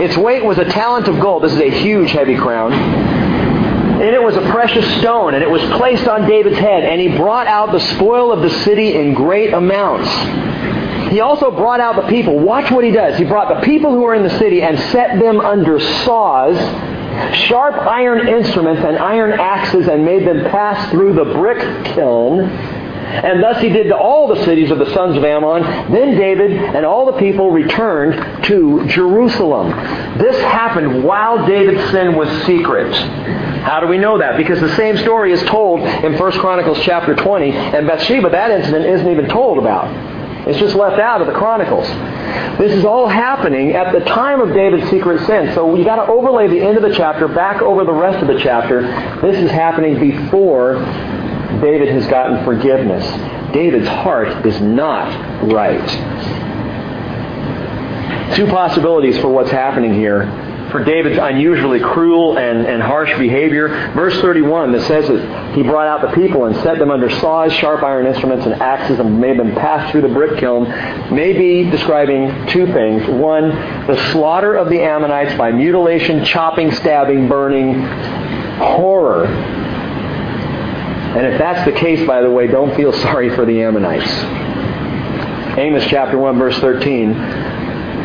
[0.00, 1.42] Its weight was a talent of gold.
[1.42, 2.72] This is a huge, heavy crown.
[2.72, 6.84] And it was a precious stone, and it was placed on David's head.
[6.84, 10.08] And he brought out the spoil of the city in great amounts.
[11.12, 12.38] He also brought out the people.
[12.38, 13.18] Watch what he does.
[13.18, 16.56] He brought the people who were in the city and set them under saws,
[17.46, 22.48] sharp iron instruments, and iron axes, and made them pass through the brick kiln.
[23.12, 25.62] And thus he did to all the cities of the sons of Ammon.
[25.92, 29.70] Then David and all the people returned to Jerusalem.
[30.18, 32.92] This happened while David's sin was secret.
[33.62, 34.36] How do we know that?
[34.36, 38.86] Because the same story is told in 1 Chronicles chapter 20, and Bathsheba, that incident
[38.86, 39.88] isn't even told about.
[40.48, 41.86] It's just left out of the Chronicles.
[42.58, 45.54] This is all happening at the time of David's secret sin.
[45.54, 48.26] So you got to overlay the end of the chapter back over the rest of
[48.26, 48.82] the chapter.
[49.22, 50.76] This is happening before
[51.62, 53.04] David has gotten forgiveness.
[53.54, 55.88] David's heart is not right.
[58.36, 60.26] Two possibilities for what's happening here
[60.72, 63.68] for David's unusually cruel and, and harsh behavior.
[63.94, 67.52] Verse 31 that says that he brought out the people and set them under saws,
[67.52, 70.64] sharp iron instruments, and axes and made them pass through the brick kiln
[71.14, 73.06] may be describing two things.
[73.06, 73.50] One,
[73.86, 77.82] the slaughter of the Ammonites by mutilation, chopping, stabbing, burning,
[78.56, 79.61] horror.
[81.16, 84.10] And if that's the case, by the way, don't feel sorry for the Ammonites.
[85.58, 87.12] Amos chapter 1 verse 13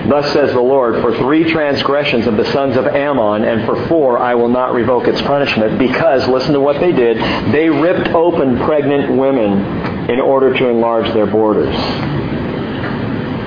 [0.09, 4.17] Thus says the Lord, for three transgressions of the sons of Ammon, and for four
[4.17, 7.17] I will not revoke its punishment, because, listen to what they did,
[7.51, 11.75] they ripped open pregnant women in order to enlarge their borders.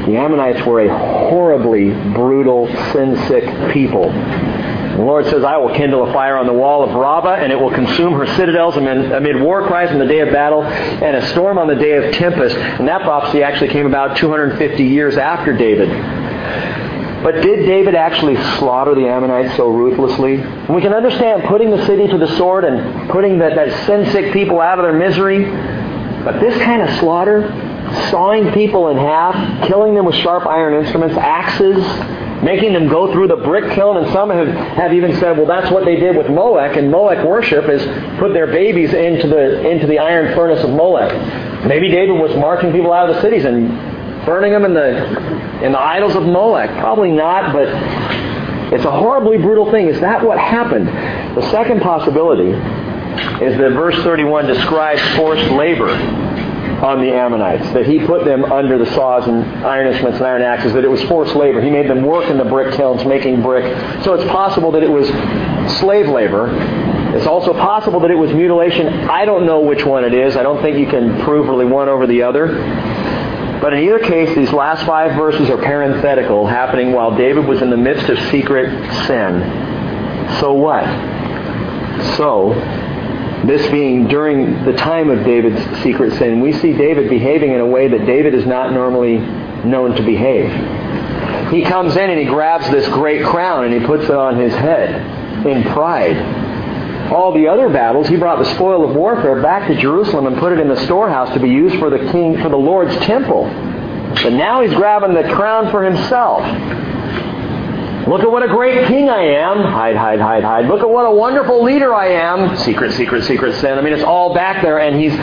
[0.06, 4.10] The Ammonites were a horribly brutal, sin-sick people.
[5.00, 7.58] The Lord says, I will kindle a fire on the wall of Rabbah, and it
[7.58, 11.26] will consume her citadels amid, amid war cries in the day of battle, and a
[11.28, 12.54] storm on the day of tempest.
[12.54, 15.88] And that prophecy actually came about 250 years after David.
[17.22, 20.34] But did David actually slaughter the Ammonites so ruthlessly?
[20.34, 24.34] And we can understand putting the city to the sword and putting that, that sin-sick
[24.34, 25.46] people out of their misery.
[26.24, 27.48] But this kind of slaughter,
[28.10, 31.82] sawing people in half, killing them with sharp iron instruments, axes,
[32.42, 35.70] making them go through the brick kiln, and some have, have even said, well, that's
[35.70, 37.82] what they did with Molech, and Molech worship is
[38.18, 41.66] put their babies into the, into the iron furnace of Molech.
[41.66, 43.68] Maybe David was marching people out of the cities and
[44.24, 46.70] burning them in the in the idols of Molech?
[46.78, 47.68] Probably not, but
[48.72, 49.88] it's a horribly brutal thing.
[49.88, 50.88] Is that what happened?
[51.36, 55.90] The second possibility is that verse 31 describes forced labor
[56.82, 60.42] on the Ammonites, that he put them under the saws and iron instruments and iron
[60.42, 61.60] axes, that it was forced labor.
[61.60, 63.64] He made them work in the brick kilns making brick.
[64.02, 65.08] So it's possible that it was
[65.78, 66.48] slave labor.
[67.14, 68.86] It's also possible that it was mutilation.
[69.10, 70.36] I don't know which one it is.
[70.36, 72.46] I don't think you can prove really one over the other.
[73.60, 77.68] But in either case, these last five verses are parenthetical, happening while David was in
[77.68, 78.70] the midst of secret
[79.06, 79.42] sin.
[80.40, 80.84] So what?
[82.16, 82.54] So,
[83.46, 87.66] this being during the time of David's secret sin, we see David behaving in a
[87.66, 89.18] way that David is not normally
[89.64, 90.50] known to behave.
[91.52, 94.52] He comes in and he grabs this great crown and he puts it on his
[94.52, 96.16] head in pride
[97.10, 100.52] all the other battles, he brought the spoil of warfare back to Jerusalem and put
[100.52, 103.44] it in the storehouse to be used for the king for the Lord's temple.
[104.22, 106.42] But now he's grabbing the crown for himself.
[108.08, 109.58] Look at what a great king I am.
[109.58, 110.66] Hide, hide, hide, hide.
[110.66, 112.56] Look at what a wonderful leader I am.
[112.58, 113.78] Secret, secret, secret sin.
[113.78, 115.14] I mean, it's all back there, and he's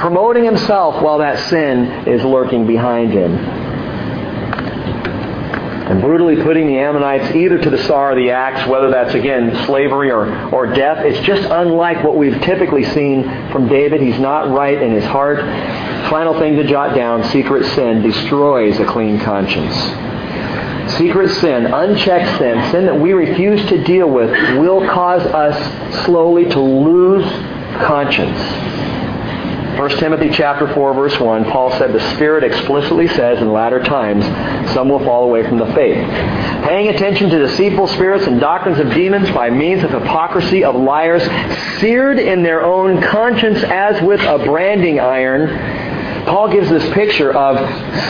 [0.00, 3.64] promoting himself while that sin is lurking behind him
[5.84, 9.66] and brutally putting the Ammonites either to the saw or the axe, whether that's again
[9.66, 11.04] slavery or, or death.
[11.04, 14.00] It's just unlike what we've typically seen from David.
[14.00, 15.40] He's not right in his heart.
[16.08, 19.74] Final thing to jot down, secret sin destroys a clean conscience.
[20.92, 26.44] Secret sin, unchecked sin, sin that we refuse to deal with will cause us slowly
[26.50, 27.24] to lose
[27.82, 28.38] conscience.
[29.78, 34.24] 1 Timothy chapter 4 verse 1, Paul said the Spirit explicitly says in latter times
[34.72, 35.96] some will fall away from the faith.
[36.64, 41.22] Paying attention to deceitful spirits and doctrines of demons by means of hypocrisy of liars,
[41.80, 45.48] seared in their own conscience as with a branding iron,
[46.26, 47.56] Paul gives this picture of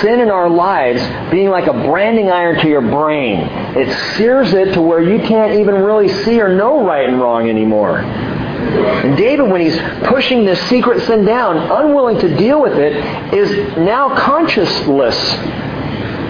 [0.00, 3.40] sin in our lives being like a branding iron to your brain.
[3.76, 7.48] It sears it to where you can't even really see or know right and wrong
[7.48, 7.98] anymore.
[7.98, 12.94] And David, when he's pushing this secret sin down, unwilling to deal with it,
[13.34, 15.16] is now conscienceless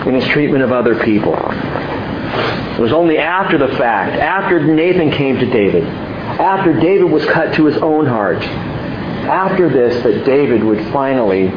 [0.07, 1.35] in his treatment of other people.
[1.35, 7.55] It was only after the fact, after Nathan came to David, after David was cut
[7.55, 11.53] to his own heart, after this, that David would finally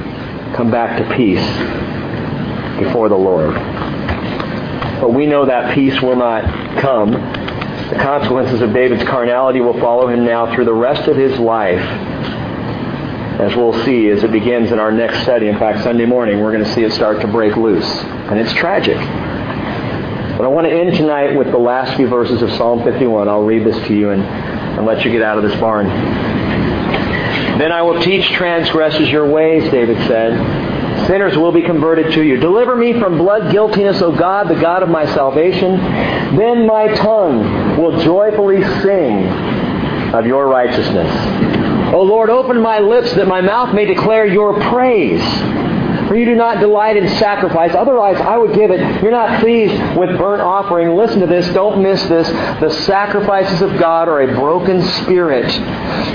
[0.55, 1.45] come back to peace
[2.79, 3.55] before the Lord.
[5.01, 6.43] But we know that peace will not
[6.79, 7.11] come.
[7.11, 11.79] The consequences of David's carnality will follow him now through the rest of his life,
[13.39, 15.47] as we'll see as it begins in our next study.
[15.47, 17.87] In fact, Sunday morning, we're going to see it start to break loose.
[18.29, 18.97] And it's tragic.
[20.37, 23.27] But I want to end tonight with the last few verses of Psalm 51.
[23.29, 25.87] I'll read this to you and, and let you get out of this barn.
[27.57, 31.07] Then I will teach transgressors your ways, David said.
[31.07, 32.37] Sinners will be converted to you.
[32.37, 35.77] Deliver me from blood guiltiness, O God, the God of my salvation.
[36.35, 39.27] Then my tongue will joyfully sing
[40.13, 41.09] of your righteousness.
[41.93, 45.21] O Lord, open my lips that my mouth may declare your praise.
[46.07, 47.75] For you do not delight in sacrifice.
[47.75, 49.01] Otherwise, I would give it.
[49.01, 50.95] You're not pleased with burnt offering.
[50.95, 51.47] Listen to this.
[51.53, 52.27] Don't miss this.
[52.59, 55.51] The sacrifices of God are a broken spirit,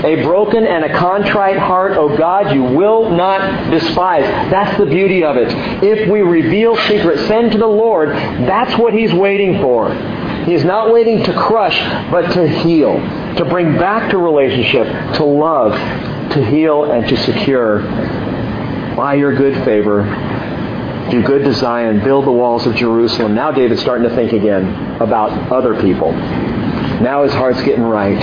[0.03, 1.93] a broken and a contrite heart.
[1.93, 4.23] Oh God, you will not despise.
[4.49, 5.49] That's the beauty of it.
[5.83, 9.93] If we reveal secret sin to the Lord, that's what He's waiting for.
[10.45, 11.77] He is not waiting to crush,
[12.11, 12.93] but to heal,
[13.37, 15.71] to bring back to relationship, to love,
[16.31, 17.81] to heal, and to secure
[18.95, 20.03] by your good favor,
[21.11, 23.35] do good to Zion, build the walls of Jerusalem.
[23.35, 26.11] Now David's starting to think again about other people.
[26.11, 28.19] Now his heart's getting right.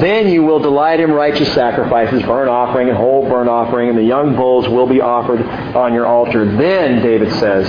[0.00, 4.04] Then you will delight in righteous sacrifices, burnt offering and whole burnt offering, and the
[4.04, 6.44] young bulls will be offered on your altar.
[6.44, 7.66] Then, David says,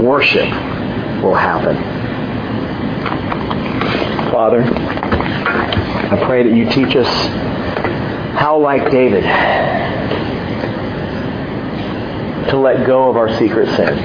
[0.00, 0.48] worship
[1.22, 1.76] will happen.
[4.32, 7.08] Father, I pray that you teach us
[8.36, 9.24] how, like David,
[12.50, 13.98] to let go of our secret sin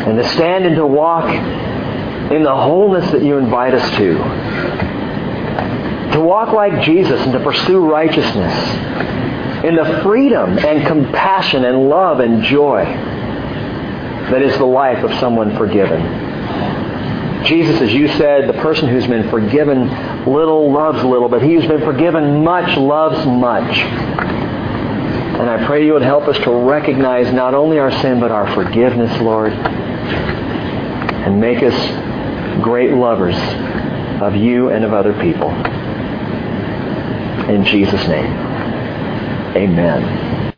[0.00, 1.28] and to stand and to walk
[2.32, 4.14] in the wholeness that you invite us to.
[6.14, 8.54] To walk like Jesus and to pursue righteousness
[9.64, 15.56] in the freedom and compassion and love and joy that is the life of someone
[15.56, 16.00] forgiven.
[17.44, 19.88] Jesus, as you said, the person who's been forgiven
[20.24, 24.29] little loves little, but he who's been forgiven much loves much.
[25.40, 28.52] And I pray you would help us to recognize not only our sin, but our
[28.54, 29.54] forgiveness, Lord.
[29.54, 31.74] And make us
[32.62, 33.38] great lovers
[34.20, 35.48] of you and of other people.
[37.48, 38.26] In Jesus' name,
[39.56, 40.29] amen.